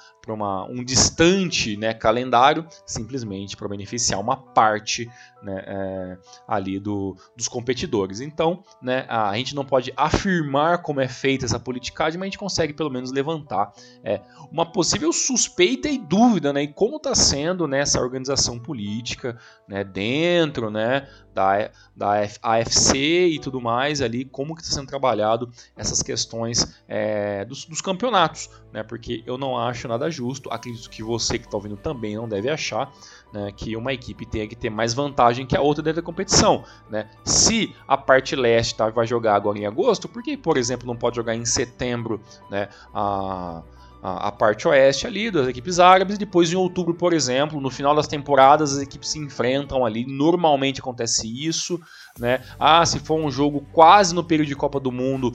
um 0.69 0.85
distante 0.85 1.77
né, 1.77 1.95
calendário, 1.95 2.67
simplesmente 2.85 3.57
para 3.57 3.69
beneficiar 3.69 4.21
uma 4.21 4.37
parte 4.37 5.11
né, 5.43 5.65
é, 5.67 6.19
ali 6.47 6.79
do, 6.79 7.17
dos 7.37 7.49
competidores. 7.49 8.21
Então, 8.21 8.63
né, 8.83 9.07
a 9.09 9.35
gente 9.37 9.55
não 9.55 9.65
pode 9.65 9.93
afirmar 9.97 10.83
como 10.83 11.01
é 11.01 11.09
feita 11.09 11.45
essa 11.45 11.59
politicagem, 11.59 12.19
mas 12.19 12.27
a 12.27 12.31
gente 12.31 12.39
consegue 12.39 12.73
pelo 12.73 12.91
menos 12.91 13.13
levantar 13.13 13.73
é, 14.05 14.21
uma 14.51 14.67
possível 14.67 15.13
suspeita 15.13 15.89
e 15.89 15.99
dúvida 15.99 16.53
né, 16.53 16.63
em 16.63 16.73
como 16.73 16.97
está 16.97 17.15
sendo 17.15 17.67
né, 17.67 17.81
essa 17.81 18.01
organização 18.01 18.59
política 18.59 19.39
né, 19.67 19.85
dentro 19.85 20.71
né, 20.71 21.09
da, 21.39 21.71
da 21.95 22.27
AFC 22.43 23.29
e 23.29 23.39
tudo 23.39 23.61
mais 23.61 24.03
ali, 24.03 24.25
como 24.25 24.57
que 24.57 24.63
está 24.63 24.75
sendo 24.75 24.89
trabalhado 24.89 25.49
essas 25.77 26.03
questões 26.03 26.83
é, 26.89 27.45
dos, 27.45 27.65
dos, 27.65 27.81
campeonatos, 27.81 28.51
né? 28.73 28.83
Porque 28.83 29.23
eu 29.25 29.39
não 29.39 29.57
acho 29.57 29.87
nada 29.87 30.11
justo, 30.11 30.51
acredito 30.51 30.91
que 30.91 31.01
você 31.01 31.39
que 31.39 31.45
está 31.45 31.57
ouvindo 31.57 31.77
também 31.77 32.17
não 32.17 32.29
deve 32.29 32.51
achar 32.51 32.93
né, 33.33 33.53
que 33.55 33.77
uma 33.77 33.93
equipe 33.93 34.27
tenha 34.27 34.49
que 34.49 34.57
ter 34.57 34.69
mais 34.69 34.95
vantagem 34.95 35.47
que 35.47 35.57
a 35.57 35.61
outra 35.61 35.83
dentro 35.83 36.03
da 36.03 36.05
competição, 36.05 36.65
né? 36.91 37.09
Se 37.25 37.73
a 37.87 37.97
parte 37.97 38.35
leste 38.35 38.75
tá, 38.75 38.91
vai 38.91 39.07
jogar 39.07 39.37
agora 39.37 39.59
em 39.59 39.67
agosto, 39.67 40.09
por 40.09 40.23
que, 40.25 40.37
por 40.37 40.57
exemplo, 40.57 40.89
não 40.89 40.97
pode 40.97 41.15
jogar 41.15 41.37
em 41.37 41.45
setembro, 41.45 42.21
né? 42.51 42.69
A 42.93 43.63
a, 44.03 44.29
a, 44.29 44.33
parte 44.33 44.67
oeste 44.69 45.07
ali 45.07 45.31
das 45.31 45.49
equipes 45.49 45.79
árabes. 45.79 46.17
E 46.17 46.19
depois 46.19 46.53
em 46.53 46.57
outubro, 46.57 46.95
por 46.95 47.13
exemplo, 47.13 47.61
no 47.61 47.71
final 47.71 47.95
das 47.95 48.07
temporadas, 48.07 48.77
as 48.77 48.83
equipes 48.83 49.11
se 49.11 49.19
enfrentam 49.19 49.85
ali. 49.85 50.07
Normalmente 50.07 50.81
acontece 50.81 51.27
isso, 51.27 51.81
né? 52.19 52.41
Ah, 52.59 52.85
se 52.85 52.99
for 52.99 53.19
um 53.19 53.31
jogo 53.31 53.67
quase 53.73 54.15
no 54.15 54.25
período 54.25 54.49
de 54.49 54.57
Copa 54.57 54.81
do 54.81 54.93
Mundo, 54.93 55.35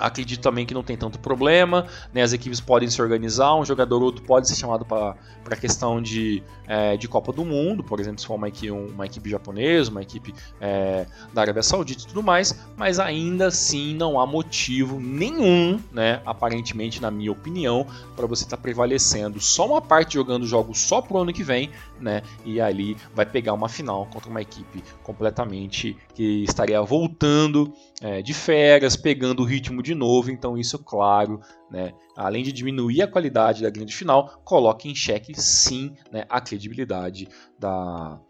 Acredito 0.00 0.40
também 0.40 0.66
que 0.66 0.74
não 0.74 0.82
tem 0.82 0.96
tanto 0.96 1.18
problema, 1.18 1.86
né? 2.12 2.22
as 2.22 2.32
equipes 2.32 2.60
podem 2.60 2.88
se 2.88 3.00
organizar, 3.00 3.54
um 3.54 3.64
jogador 3.64 3.96
ou 3.96 4.04
outro 4.04 4.22
pode 4.22 4.48
ser 4.48 4.56
chamado 4.56 4.84
para 4.84 5.16
a 5.44 5.56
questão 5.56 6.00
de, 6.00 6.42
é, 6.66 6.96
de 6.96 7.08
Copa 7.08 7.32
do 7.32 7.44
Mundo, 7.44 7.82
por 7.82 8.00
exemplo, 8.00 8.20
se 8.20 8.26
for 8.26 8.34
uma 8.34 8.48
equipe, 8.48 8.70
uma 8.70 9.06
equipe 9.06 9.28
japonesa, 9.28 9.90
uma 9.90 10.02
equipe 10.02 10.34
é, 10.60 11.06
da 11.32 11.42
Arábia 11.42 11.62
Saudita 11.62 12.02
e 12.02 12.06
tudo 12.06 12.22
mais, 12.22 12.58
mas 12.76 12.98
ainda 12.98 13.46
assim 13.48 13.94
não 13.94 14.18
há 14.18 14.26
motivo 14.26 14.98
nenhum, 15.00 15.80
né, 15.92 16.20
aparentemente, 16.24 17.00
na 17.00 17.10
minha 17.10 17.32
opinião, 17.32 17.86
para 18.16 18.26
você 18.26 18.44
estar 18.44 18.56
tá 18.56 18.62
prevalecendo 18.62 19.40
só 19.40 19.66
uma 19.66 19.80
parte 19.80 20.14
jogando 20.14 20.46
jogos 20.46 20.80
só 20.80 21.00
pro 21.00 21.18
ano 21.18 21.32
que 21.32 21.42
vem, 21.42 21.70
né, 22.00 22.22
e 22.44 22.60
ali 22.60 22.96
vai 23.14 23.26
pegar 23.26 23.52
uma 23.52 23.68
final 23.68 24.06
contra 24.06 24.30
uma 24.30 24.40
equipe 24.40 24.82
completamente 25.02 25.96
que 26.20 26.44
estaria 26.44 26.82
voltando 26.82 27.72
é, 27.98 28.20
de 28.20 28.34
férias, 28.34 28.94
pegando 28.94 29.40
o 29.40 29.46
ritmo 29.46 29.82
de 29.82 29.94
novo. 29.94 30.30
Então, 30.30 30.58
isso, 30.58 30.78
claro, 30.78 31.40
né, 31.70 31.94
além 32.14 32.42
de 32.42 32.52
diminuir 32.52 33.00
a 33.00 33.08
qualidade 33.08 33.62
da 33.62 33.70
grande 33.70 33.96
final, 33.96 34.38
coloca 34.44 34.86
em 34.86 34.94
xeque, 34.94 35.32
sim, 35.40 35.94
né, 36.12 36.26
a 36.28 36.38
credibilidade 36.38 37.26
da, 37.58 38.20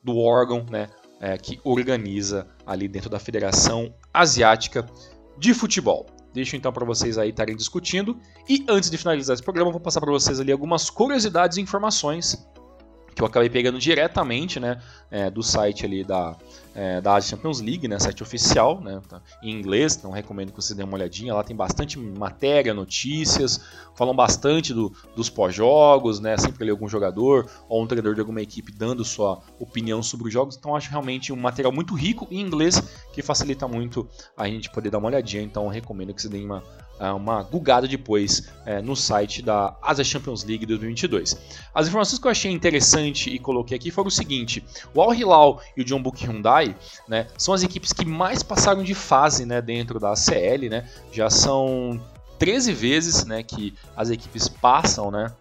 do 0.00 0.16
órgão 0.16 0.64
né, 0.70 0.88
é, 1.20 1.36
que 1.36 1.58
organiza 1.64 2.46
ali 2.64 2.86
dentro 2.86 3.10
da 3.10 3.18
Federação 3.18 3.92
Asiática 4.12 4.86
de 5.36 5.52
Futebol. 5.52 6.06
Deixo 6.32 6.54
então 6.54 6.72
para 6.72 6.84
vocês 6.84 7.18
aí 7.18 7.30
estarem 7.30 7.56
discutindo. 7.56 8.16
E 8.48 8.64
antes 8.68 8.88
de 8.88 8.96
finalizar 8.96 9.34
esse 9.34 9.42
programa, 9.42 9.72
vou 9.72 9.80
passar 9.80 10.00
para 10.00 10.12
vocês 10.12 10.38
ali 10.38 10.52
algumas 10.52 10.88
curiosidades 10.88 11.58
e 11.58 11.60
informações 11.60 12.46
que 13.14 13.22
eu 13.22 13.26
acabei 13.26 13.48
pegando 13.48 13.78
diretamente 13.78 14.58
né, 14.58 14.80
é, 15.10 15.30
do 15.30 15.42
site 15.42 15.86
ali 15.86 16.02
da, 16.02 16.36
é, 16.74 17.00
da 17.00 17.20
Champions 17.20 17.60
League, 17.60 17.86
né, 17.86 17.98
site 17.98 18.22
oficial, 18.22 18.80
né, 18.80 19.00
tá, 19.08 19.22
em 19.42 19.50
inglês, 19.50 19.96
então 19.96 20.10
recomendo 20.10 20.50
que 20.50 20.56
você 20.56 20.74
dê 20.74 20.82
uma 20.82 20.94
olhadinha. 20.94 21.34
Lá 21.34 21.44
tem 21.44 21.54
bastante 21.54 21.98
matéria, 21.98 22.74
notícias, 22.74 23.60
falam 23.94 24.14
bastante 24.14 24.74
do, 24.74 24.92
dos 25.14 25.30
pós-jogos, 25.30 26.18
né, 26.18 26.36
sempre 26.36 26.64
ali 26.64 26.70
algum 26.70 26.88
jogador 26.88 27.48
ou 27.68 27.82
um 27.82 27.86
treinador 27.86 28.14
de 28.14 28.20
alguma 28.20 28.42
equipe 28.42 28.72
dando 28.72 29.04
sua 29.04 29.40
opinião 29.58 30.02
sobre 30.02 30.28
os 30.28 30.32
jogos. 30.32 30.56
Então 30.56 30.74
acho 30.74 30.90
realmente 30.90 31.32
um 31.32 31.36
material 31.36 31.72
muito 31.72 31.94
rico 31.94 32.26
em 32.30 32.40
inglês 32.40 32.80
que 33.12 33.22
facilita 33.22 33.68
muito 33.68 34.08
a 34.36 34.46
gente 34.46 34.70
poder 34.70 34.90
dar 34.90 34.98
uma 34.98 35.08
olhadinha. 35.08 35.42
Então 35.42 35.68
recomendo 35.68 36.12
que 36.12 36.20
você 36.20 36.28
dê 36.28 36.38
uma 36.38 36.62
uma 37.00 37.42
gugada 37.42 37.88
depois 37.88 38.48
é, 38.64 38.80
no 38.80 38.94
site 38.94 39.42
da 39.42 39.76
Asia 39.82 40.04
Champions 40.04 40.44
League 40.44 40.64
2022. 40.64 41.36
As 41.74 41.88
informações 41.88 42.18
que 42.18 42.26
eu 42.26 42.30
achei 42.30 42.50
interessante 42.50 43.30
e 43.30 43.38
coloquei 43.38 43.76
aqui 43.76 43.90
foram 43.90 44.08
o 44.08 44.10
seguinte: 44.10 44.64
o 44.94 45.00
Al 45.00 45.14
Hilal 45.14 45.60
e 45.76 45.82
o 45.82 45.86
Jeonbuk 45.86 46.24
Hyundai 46.24 46.76
né, 47.08 47.26
são 47.36 47.52
as 47.52 47.62
equipes 47.62 47.92
que 47.92 48.04
mais 48.04 48.42
passaram 48.42 48.82
de 48.82 48.94
fase 48.94 49.44
né, 49.44 49.60
dentro 49.60 49.98
da 49.98 50.12
ACL, 50.12 50.68
né, 50.70 50.88
já 51.12 51.28
são 51.28 52.00
13 52.38 52.72
vezes 52.72 53.24
né, 53.24 53.42
que 53.42 53.74
as 53.96 54.10
equipes 54.10 54.48
passam 54.48 55.10
né, 55.10 55.32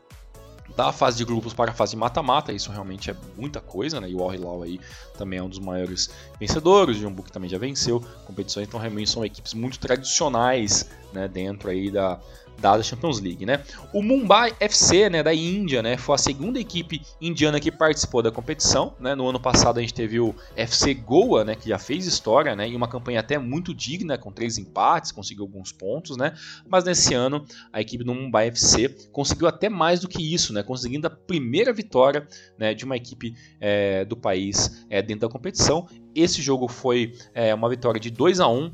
da 0.76 0.92
fase 0.92 1.18
de 1.18 1.26
grupos 1.26 1.54
para 1.54 1.72
a 1.72 1.74
fase 1.74 1.96
mata-mata, 1.96 2.52
isso 2.52 2.72
realmente 2.72 3.12
é 3.12 3.16
muita 3.38 3.62
coisa, 3.62 4.02
né? 4.02 4.10
E 4.10 4.16
o 4.16 4.24
Al 4.24 4.34
Hilal 4.34 4.64
aí 4.64 4.80
também 5.18 5.40
é 5.40 5.44
um 5.44 5.50
dos 5.50 5.60
maiores 5.60 6.10
vencedores, 6.40 6.98
o 6.98 7.00
Jumbo 7.00 7.24
também 7.24 7.50
já 7.50 7.58
venceu 7.58 8.04
competições, 8.26 8.68
então 8.68 8.80
realmente 8.80 9.10
são 9.10 9.24
equipes 9.24 9.54
muito 9.54 9.80
tradicionais, 9.80 10.90
né, 11.14 11.28
dentro 11.28 11.70
aí 11.70 11.92
da, 11.92 12.20
da 12.58 12.82
Champions 12.82 13.20
League, 13.20 13.46
né? 13.46 13.64
O 13.94 14.02
Mumbai 14.02 14.54
FC, 14.60 15.10
né, 15.10 15.22
da 15.22 15.34
Índia, 15.34 15.82
né, 15.82 15.98
foi 15.98 16.16
a 16.16 16.18
segunda 16.18 16.60
equipe 16.60 17.02
indiana 17.22 17.60
que 17.60 17.72
participou 17.72 18.22
da 18.22 18.32
competição, 18.32 18.96
né? 19.00 19.14
No 19.16 19.28
ano 19.28 19.40
passado 19.40 19.78
a 19.78 19.82
gente 19.82 19.94
teve 19.94 20.20
o 20.20 20.36
FC 20.56 20.94
Goa, 20.94 21.44
né, 21.44 21.56
que 21.56 21.70
já 21.70 21.78
fez 21.78 22.06
história, 22.06 22.56
né, 22.56 22.68
e 22.68 22.76
uma 22.76 22.88
campanha 22.88 23.20
até 23.20 23.38
muito 23.38 23.74
digna, 23.74 24.18
com 24.18 24.32
três 24.32 24.58
empates, 24.58 25.12
conseguiu 25.12 25.44
alguns 25.44 25.72
pontos, 25.72 26.18
né? 26.18 26.34
Mas 26.68 26.84
nesse 26.84 27.14
ano 27.14 27.46
a 27.72 27.82
equipe 27.82 28.04
do 28.04 28.14
Mumbai 28.14 28.48
FC 28.48 28.90
conseguiu 29.12 29.48
até 29.48 29.70
mais 29.70 30.00
do 30.00 30.08
que 30.08 30.34
isso, 30.34 30.54
né, 30.54 30.63
conseguindo 30.64 31.08
a 31.08 31.10
primeira 31.10 31.72
vitória, 31.72 32.28
né, 32.58 32.74
de 32.74 32.86
uma 32.86 32.96
equipe 32.96 33.36
é, 33.60 34.06
do 34.06 34.18
país 34.18 34.86
é, 34.90 35.02
dentro 35.02 35.28
da 35.28 35.32
competição. 35.32 35.88
Esse 36.16 36.42
jogo 36.42 36.68
foi 36.68 37.14
é, 37.34 37.54
uma 37.54 37.70
vitória 37.70 38.00
de 38.00 38.10
2 38.10 38.40
a 38.40 38.48
1 38.48 38.74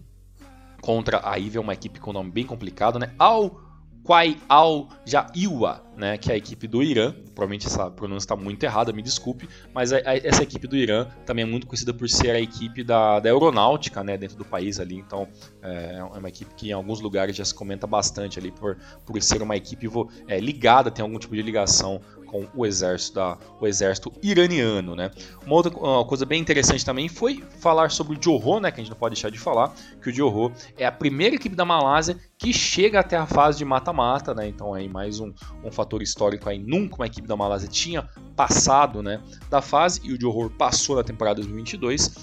contra 0.82 1.22
a 1.24 1.38
IVE, 1.38 1.60
uma 1.60 1.74
equipe 1.74 2.00
com 2.00 2.14
nome 2.14 2.32
bem 2.32 2.46
complicado, 2.46 2.98
né? 2.98 3.14
Ao 3.18 3.69
Kwai 4.04 4.38
Al 4.48 4.90
Jaiwa, 5.06 5.84
né, 5.96 6.18
que 6.18 6.32
é 6.32 6.34
a 6.34 6.38
equipe 6.38 6.68
do 6.68 6.82
Irã. 6.82 7.14
Provavelmente 7.36 7.68
essa 7.68 7.92
pronúncia 7.92 8.26
está 8.26 8.36
muito 8.36 8.64
errada, 8.64 8.92
me 8.92 9.02
desculpe, 9.02 9.48
mas 9.74 9.94
a, 9.94 9.98
a, 9.98 10.18
essa 10.18 10.44
equipe 10.44 10.68
do 10.68 10.76
Irã 10.76 11.06
também 11.26 11.44
é 11.44 11.46
muito 11.46 11.68
conhecida 11.68 11.94
por 11.94 12.10
ser 12.10 12.32
a 12.32 12.40
equipe 12.40 12.84
da, 12.84 13.20
da 13.20 13.30
aeronáutica 13.30 14.04
né, 14.04 14.18
dentro 14.18 14.38
do 14.38 14.46
país 14.46 14.80
ali. 14.80 14.96
Então 14.96 15.28
é, 15.62 15.98
é 15.98 16.04
uma 16.04 16.30
equipe 16.30 16.54
que 16.56 16.70
em 16.70 16.74
alguns 16.74 17.02
lugares 17.02 17.36
já 17.36 17.46
se 17.46 17.54
comenta 17.54 17.86
bastante 17.86 18.40
ali 18.40 18.52
por, 18.52 18.78
por 19.06 19.22
ser 19.22 19.42
uma 19.42 19.56
equipe 19.56 19.88
é, 20.28 20.40
ligada, 20.40 20.90
tem 20.90 21.04
algum 21.04 21.20
tipo 21.20 21.36
de 21.36 21.42
ligação 21.42 22.02
com 22.30 22.48
o 22.56 22.66
exército, 22.66 23.16
da, 23.16 23.38
o 23.60 23.68
exército 23.68 24.14
iraniano. 24.22 24.96
Né? 24.96 25.12
Uma 25.46 25.56
outra 25.56 25.76
uma 25.76 26.06
coisa 26.06 26.26
bem 26.26 26.40
interessante 26.40 26.86
também 26.86 27.10
foi 27.10 27.44
falar 27.60 27.90
sobre 27.90 28.16
o 28.16 28.22
Johor, 28.22 28.60
né, 28.60 28.72
que 28.72 28.80
a 28.80 28.84
gente 28.84 28.92
não 28.92 28.98
pode 28.98 29.16
deixar 29.16 29.30
de 29.30 29.40
falar, 29.40 29.74
que 30.02 30.10
o 30.10 30.14
Johor 30.14 30.52
é 30.78 30.86
a 30.86 30.92
primeira 30.92 31.36
equipe 31.36 31.56
da 31.56 31.66
Malásia 31.66 32.18
que 32.38 32.54
chega 32.54 33.00
até 33.00 33.18
a 33.18 33.26
fase 33.26 33.58
de 33.58 33.66
mata-mata, 33.66 34.34
né? 34.34 34.48
então 34.48 34.74
aí 34.74 34.88
mais 34.88 35.20
um, 35.20 35.34
um 35.64 35.72
fator 35.72 36.02
histórico 36.02 36.48
aí, 36.48 36.60
nunca 36.60 36.96
uma 36.96 37.08
equipe 37.08 37.28
da 37.28 37.36
Malásia 37.36 37.68
tinha 37.68 38.08
passado 38.36 39.02
né, 39.02 39.22
da 39.50 39.62
fase 39.62 40.02
e 40.04 40.14
o 40.14 40.18
Johor 40.18 40.50
passou 40.52 40.96
na 40.96 41.04
temporada 41.04 41.42
2022 41.42 42.16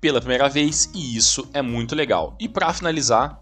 pela 0.00 0.20
primeira 0.20 0.48
vez 0.48 0.90
e 0.94 1.16
isso 1.16 1.48
é 1.52 1.62
muito 1.62 1.94
legal. 1.94 2.36
E 2.38 2.48
para 2.48 2.72
finalizar, 2.72 3.40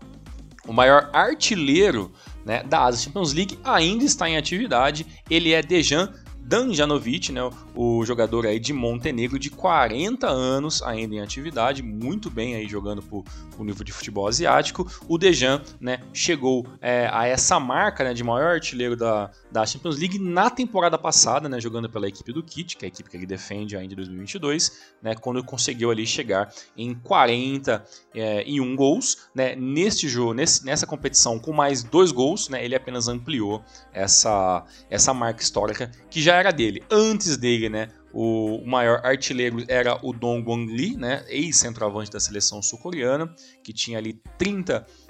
o 0.67 0.73
maior 0.73 1.11
artilheiro 1.13 2.13
né, 2.45 2.63
da 2.63 2.85
Asia 2.85 3.05
Champions 3.05 3.33
League 3.33 3.59
ainda 3.65 4.05
está 4.05 4.29
em 4.29 4.37
atividade. 4.37 5.07
Ele 5.31 5.53
é 5.53 5.63
Dejan 5.63 6.13
Danjanovic, 6.45 7.33
né, 7.33 7.41
o 7.75 8.05
jogador 8.05 8.47
aí 8.47 8.61
de 8.61 8.73
Montenegro 8.73 9.39
de 9.39 9.49
40 9.49 10.29
anos 10.29 10.83
ainda 10.83 11.15
em 11.15 11.21
atividade, 11.21 11.83
muito 11.83 12.31
bem 12.31 12.55
aí 12.55 12.69
jogando 12.69 13.03
por, 13.03 13.25
o 13.59 13.65
nível 13.65 13.83
de 13.83 13.93
futebol 13.93 14.29
asiático. 14.29 14.87
O 15.09 15.17
Dejan 15.17 15.63
né, 15.81 16.01
chegou 16.13 16.67
é, 16.81 17.09
a 17.11 17.27
essa 17.27 17.59
marca 17.59 18.05
né, 18.05 18.13
de 18.13 18.23
maior 18.23 18.55
artilheiro 18.55 18.95
da, 18.95 19.31
da 19.51 19.65
Champions 19.65 19.99
League 19.99 20.19
na 20.19 20.51
temporada 20.51 20.99
passada, 20.99 21.49
né, 21.49 21.59
jogando 21.61 21.89
pela 21.89 22.07
equipe 22.07 22.33
do 22.33 22.43
Kit, 22.43 22.77
que 22.77 22.85
é 22.85 22.87
a 22.87 22.89
equipe 22.89 23.09
que 23.09 23.17
ele 23.17 23.27
defende 23.27 23.77
ainda 23.77 23.95
em 23.95 23.97
2022, 23.97 24.95
né, 25.03 25.15
quando 25.15 25.43
conseguiu 25.43 25.91
ali 25.91 26.07
chegar 26.07 26.53
em 26.77 26.95
41 26.95 27.81
é, 28.15 28.77
gols. 28.77 29.29
Né, 29.35 29.57
neste 29.57 30.09
jogo, 30.09 30.35
nesse, 30.35 30.65
nessa 30.65 30.87
competição 30.87 31.39
com 31.39 31.53
mais 31.53 31.83
dois 31.83 32.13
gols, 32.13 32.51
né, 32.51 32.65
ele 32.65 32.75
apenas 32.75 33.09
ampliou 33.09 33.65
essa, 33.93 34.65
essa 34.91 35.15
marca 35.15 35.43
histórica 35.43 35.91
que 36.11 36.21
já 36.21 36.34
era 36.37 36.51
dele. 36.51 36.83
Antes 36.91 37.37
dele, 37.37 37.69
né, 37.69 37.89
o 38.13 38.63
maior 38.65 39.01
artilheiro 39.05 39.65
era 39.67 39.99
o 40.03 40.13
Dong 40.13 40.73
Lee, 40.73 40.97
né, 40.97 41.25
ex-centroavante 41.29 42.11
da 42.11 42.21
seleção 42.21 42.63
sul-coreana, 42.63 43.35
que 43.63 43.73
tinha 43.73 43.99
ali 43.99 44.21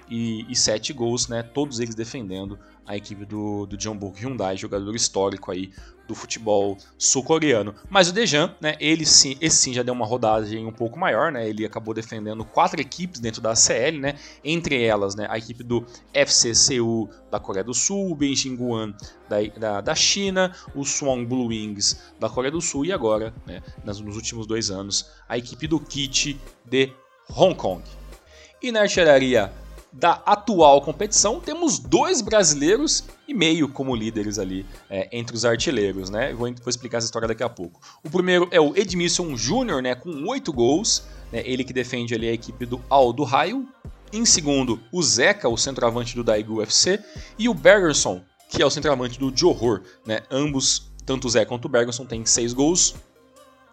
37 0.09 0.93
gols, 0.93 1.29
né, 1.29 1.43
todos 1.43 1.81
eles 1.81 1.95
defendendo 1.95 2.59
a 2.87 2.97
equipe 2.97 3.25
do, 3.25 3.67
do 3.67 3.81
Jeonbuk 3.81 4.23
Hyundai, 4.23 4.57
jogador 4.57 4.95
histórico 4.95 5.51
aí 5.51 5.73
do 6.07 6.15
futebol 6.15 6.77
sul-coreano. 6.99 7.75
Mas 7.89 8.11
o 8.11 8.13
Dejan, 8.13 8.55
né, 8.61 8.77
ele 8.79 9.07
sim, 9.07 9.39
esse 9.41 9.57
sim 9.57 9.73
já 9.73 9.83
deu 9.83 9.95
uma 9.95 10.05
rodagem 10.05 10.67
um 10.67 10.73
pouco 10.73 10.99
maior, 10.99 11.33
né, 11.33 11.49
ele 11.49 11.65
acabou 11.65 11.95
defendendo 11.95 12.45
quatro 12.45 12.79
equipes 12.79 13.21
dentro 13.21 13.41
da 13.41 13.55
CL, 13.55 13.99
né, 13.99 14.15
entre 14.45 14.83
elas 14.83 15.15
né, 15.15 15.27
a 15.31 15.39
equipe 15.39 15.65
do 15.65 15.87
FC 16.13 16.55
Seul 16.55 17.09
da 17.31 17.41
Coreia 17.41 17.65
do 17.65 17.73
Sul, 17.73 18.11
o 18.11 18.15
Beijing 18.15 18.55
Guan 18.55 18.95
da, 19.29 19.37
da, 19.59 19.81
da, 19.81 19.95
China, 19.95 20.55
o 20.75 20.85
Swan 20.85 21.25
Blue 21.25 21.47
Wings 21.47 21.99
da 22.21 22.29
Coreia 22.29 22.53
do 22.53 22.61
Sul 22.61 22.85
e 22.85 22.93
agora, 22.93 23.33
né, 23.47 23.63
nos 23.83 24.17
últimos 24.17 24.47
dois 24.47 24.71
anos, 24.71 25.11
a 25.27 25.39
equipe 25.39 25.67
do 25.67 25.81
Kit 25.81 26.39
de 26.67 26.93
Hong 27.31 27.55
Kong. 27.55 27.83
E 28.63 28.71
na 28.71 28.81
artilharia 28.81 29.53
da 29.95 30.21
atual 30.27 30.83
competição, 30.83 31.39
temos 31.39 31.79
dois 31.79 32.21
brasileiros 32.21 33.05
e 33.29 33.33
meio 33.33 33.69
como 33.69 33.95
líderes 33.95 34.41
ali 34.41 34.67
é, 34.91 35.09
entre 35.13 35.37
os 35.37 35.45
artilheiros, 35.45 36.11
né? 36.11 36.33
Vou, 36.33 36.53
vou, 36.53 36.69
explicar 36.69 36.99
essa 36.99 37.07
história 37.07 37.29
daqui 37.29 37.45
a 37.45 37.49
pouco. 37.49 37.81
O 38.03 38.11
primeiro 38.11 38.49
é 38.51 38.61
o 38.61 38.77
Edmilson 38.77 39.37
Júnior, 39.37 39.81
né, 39.81 39.95
com 39.95 40.11
oito 40.29 40.53
gols, 40.53 41.05
né, 41.31 41.43
ele 41.45 41.63
que 41.63 41.73
defende 41.73 42.13
ali 42.13 42.29
a 42.29 42.33
equipe 42.33 42.67
do 42.67 42.83
Aldo 42.91 43.23
Raio. 43.23 43.69
Em 44.13 44.25
segundo, 44.25 44.81
o 44.91 45.01
Zeca, 45.01 45.49
o 45.49 45.57
centroavante 45.57 46.17
do 46.17 46.25
Daegu 46.25 46.57
UFC, 46.57 47.01
e 47.39 47.49
o 47.49 47.55
Bergerson, 47.55 48.21
que 48.49 48.63
é 48.63 48.67
o 48.67 48.71
centroavante 48.71 49.19
do 49.19 49.33
Johor, 49.35 49.83
né? 50.07 50.23
Ambos, 50.31 50.93
tanto 51.07 51.27
o 51.27 51.31
Zeca 51.31 51.47
quanto 51.47 51.67
o 51.67 51.69
Bergerson, 51.69 52.05
têm 52.05 52.27
seis 52.27 52.53
gols, 52.53 52.95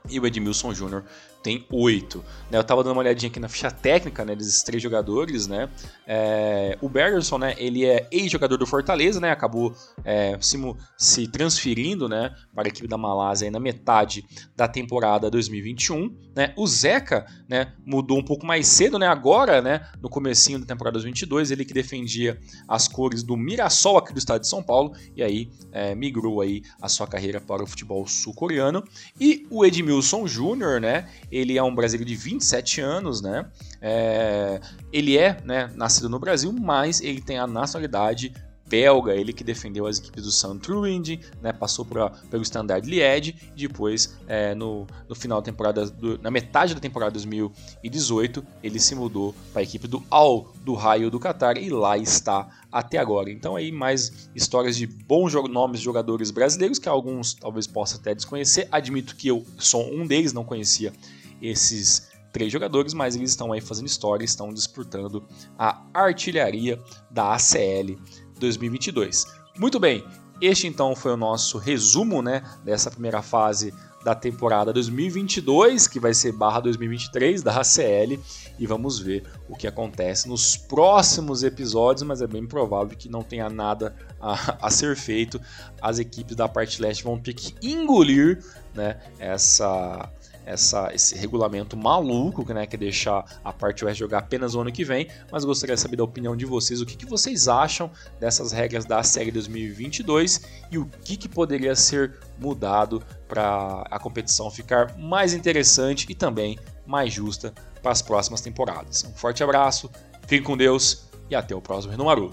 e 0.10 0.20
o 0.20 0.26
Edmilson 0.26 0.74
Júnior 0.74 1.04
tem 1.42 1.66
oito. 1.72 2.24
Né, 2.50 2.58
eu 2.58 2.62
estava 2.62 2.84
dando 2.84 2.94
uma 2.94 3.02
olhadinha 3.02 3.30
aqui 3.30 3.40
na 3.40 3.50
ficha 3.50 3.72
técnica 3.72 4.24
né, 4.24 4.36
desses 4.36 4.64
três 4.64 4.82
jogadores. 4.82 5.48
Né, 5.48 5.70
é, 6.06 6.78
o 6.82 6.90
Bergerson, 6.90 7.38
né, 7.38 7.56
ele 7.58 7.86
é 7.86 8.08
ex-jogador 8.12 8.58
do 8.58 8.66
Fortaleza, 8.66 9.20
né, 9.20 9.32
acabou 9.32 9.74
é, 10.04 10.38
se, 10.40 10.58
se, 10.98 11.28
transferindo 11.28 12.08
né, 12.08 12.34
para 12.54 12.68
a 12.68 12.70
equipe 12.70 12.88
da 12.88 12.98
Malásia 12.98 13.50
na 13.50 13.60
metade 13.60 14.26
da 14.56 14.68
temporada 14.68 15.30
2021. 15.30 16.16
Né. 16.36 16.54
O 16.56 16.68
Zeca 16.68 17.26
né, 17.48 17.74
mudou 17.86 18.18
um 18.18 18.24
pouco 18.24 18.46
mais 18.46 18.68
cedo, 18.68 19.00
né, 19.00 19.08
agora, 19.08 19.62
né, 19.62 19.88
no 20.02 20.10
comecinho 20.10 20.60
da 20.60 20.66
temporada 20.66 20.94
2022, 20.94 21.52
ele 21.52 21.66
que 21.66 21.74
defendia 21.74 22.40
as 22.68 22.88
cores 22.88 23.24
do 23.24 23.36
Mirassol 23.36 23.98
aqui 23.98 24.14
do 24.14 24.20
estado 24.20 24.42
de 24.42 24.48
São 24.48 24.62
Paulo 24.62 24.94
e 25.16 25.24
aí 25.24 25.50
é, 25.72 25.96
migrou 25.96 26.42
aí 26.42 26.62
a 26.82 26.88
sua 26.88 27.08
carreira 27.08 27.42
para 27.42 27.64
o 27.64 27.68
futebol 27.68 28.06
sul-coreano. 28.08 28.84
E 29.20 29.46
o 29.50 29.66
Edmilson 29.66 30.28
Júnior, 30.28 30.80
né, 30.80 31.08
ele 31.32 31.58
é 31.58 31.64
um 31.64 31.74
brasileiro 31.74 32.08
de 32.08 32.16
27 32.16 32.82
anos, 32.82 33.22
né? 33.22 33.46
É, 33.82 34.60
ele 34.92 35.18
é 35.18 35.38
né, 35.46 35.72
nascido 35.76 36.10
no 36.10 36.20
Brasil, 36.20 36.52
mas 36.52 37.02
ele 37.02 37.22
tem 37.22 37.38
a 37.38 37.48
nacionalidade 37.48 38.34
belga, 38.72 39.14
ele 39.14 39.34
que 39.34 39.44
defendeu 39.44 39.86
as 39.86 40.00
equipes 40.00 40.24
do 40.24 40.32
Sandruind, 40.32 41.20
né, 41.42 41.52
passou 41.52 41.84
pra, 41.84 42.10
pelo 42.10 42.42
Standard 42.42 42.90
Liège 42.90 43.36
e 43.54 43.68
depois 43.68 44.18
é, 44.30 44.56
no, 44.56 44.88
no, 45.10 45.14
final 45.14 45.42
da 45.42 45.46
temporada, 45.46 45.86
do, 45.88 46.18
na 46.20 46.32
metade 46.32 46.74
da 46.74 46.80
temporada 46.80 47.12
2018, 47.12 48.42
ele 48.64 48.80
se 48.80 48.96
mudou 48.96 49.36
para 49.52 49.62
a 49.62 49.64
equipe 49.64 49.90
do 49.90 50.02
Al 50.10 50.54
do 50.64 50.74
Raio 50.74 51.12
do 51.12 51.20
Qatar 51.20 51.58
e 51.58 51.70
lá 51.70 51.98
está 51.98 52.48
até 52.72 52.98
agora. 52.98 53.30
Então 53.30 53.58
aí 53.58 53.74
mais 53.74 54.30
histórias 54.34 54.78
de 54.78 54.88
bons 54.88 55.34
nomes 55.50 55.80
de 55.80 55.84
jogadores 55.84 56.32
brasileiros 56.32 56.80
que 56.80 56.88
alguns 56.88 57.34
talvez 57.34 57.68
possa 57.68 57.98
até 57.98 58.16
desconhecer. 58.16 58.70
Admito 58.72 59.18
que 59.18 59.28
eu 59.28 59.46
sou 59.58 59.84
um 59.94 60.08
deles, 60.08 60.32
não 60.32 60.46
conhecia 60.46 60.94
esses 61.42 62.10
três 62.32 62.52
jogadores, 62.52 62.94
mas 62.94 63.16
eles 63.16 63.32
estão 63.32 63.52
aí 63.52 63.62
fazendo 63.62 63.88
história, 63.88 64.24
estão 64.24 64.54
disputando 64.54 65.28
a 65.58 65.84
artilharia 65.94 66.80
da 67.10 67.34
ACL 67.36 67.98
2022. 68.40 69.26
Muito 69.58 69.80
bem, 69.80 70.04
este 70.42 70.66
então 70.66 70.96
foi 70.96 71.12
o 71.12 71.18
nosso 71.18 71.58
resumo 71.58 72.22
né, 72.22 72.42
dessa 72.64 72.90
primeira 72.90 73.22
fase 73.22 73.74
da 74.04 74.16
temporada 74.16 74.74
2022, 74.74 75.88
que 75.88 76.00
vai 76.00 76.14
ser 76.14 76.32
barra 76.32 76.60
2023 76.62 77.44
da 77.44 77.62
ACL, 77.62 78.20
e 78.58 78.66
vamos 78.66 78.98
ver 78.98 79.24
o 79.48 79.56
que 79.56 79.68
acontece 79.68 80.28
nos 80.28 80.58
próximos 80.58 81.44
episódios, 81.44 82.02
mas 82.02 82.22
é 82.22 82.28
bem 82.28 82.48
provável 82.48 82.98
que 82.98 83.08
não 83.08 83.22
tenha 83.22 83.50
nada 83.50 83.96
a, 84.20 84.66
a 84.66 84.72
ser 84.72 84.96
feito. 84.96 85.40
As 85.80 86.00
equipes 86.00 86.36
da 86.36 86.48
parte 86.48 86.82
leste 86.82 87.04
vão 87.04 87.20
ter 87.20 87.34
que 87.34 87.54
engolir 87.62 88.44
né, 88.74 89.00
essa 89.20 90.12
essa, 90.46 90.92
esse 90.94 91.16
regulamento 91.16 91.78
maluco, 91.78 92.52
né, 92.54 92.66
que 92.66 92.76
é 92.76 92.80
deixar 92.80 93.26
a 93.44 93.54
parte 93.54 93.86
oeste 93.86 94.00
jogar 94.00 94.20
apenas 94.20 94.56
o 94.56 94.62
ano 94.62 94.72
que 94.72 94.84
vem, 94.84 95.08
mas 95.32 95.44
gostaria 95.44 95.76
de 95.76 95.82
saber 95.82 95.98
da 95.98 96.04
opinião 96.04 96.36
de 96.36 96.46
vocês, 96.46 96.82
o 96.82 96.86
que, 96.86 96.96
que 96.96 97.06
vocês 97.06 97.48
acham 97.48 97.92
dessas 98.20 98.52
regras 98.52 98.86
da 98.86 99.04
série 99.04 99.32
2022 99.32 100.42
e 100.72 100.78
o 100.78 100.86
que, 101.04 101.18
que 101.18 101.30
poderia 101.30 101.76
ser 101.76 102.20
mudado 102.40 103.04
para 103.28 103.84
a 103.90 104.00
competição 104.00 104.50
ficar 104.50 104.98
mais 104.98 105.34
interessante 105.34 106.06
e 106.10 106.16
também 106.16 106.58
mais 106.86 107.14
justa 107.14 107.54
para 107.82 107.92
as 107.92 108.02
próximas 108.02 108.42
temporadas. 108.42 109.04
Um 109.04 109.14
forte 109.14 109.44
abraço, 109.44 109.90
fique 110.28 110.44
com 110.44 110.58
Deus 110.58 111.10
e 111.30 111.36
até 111.36 111.56
o 111.56 111.62
próximo 111.62 111.92
Renomaru. 111.92 112.32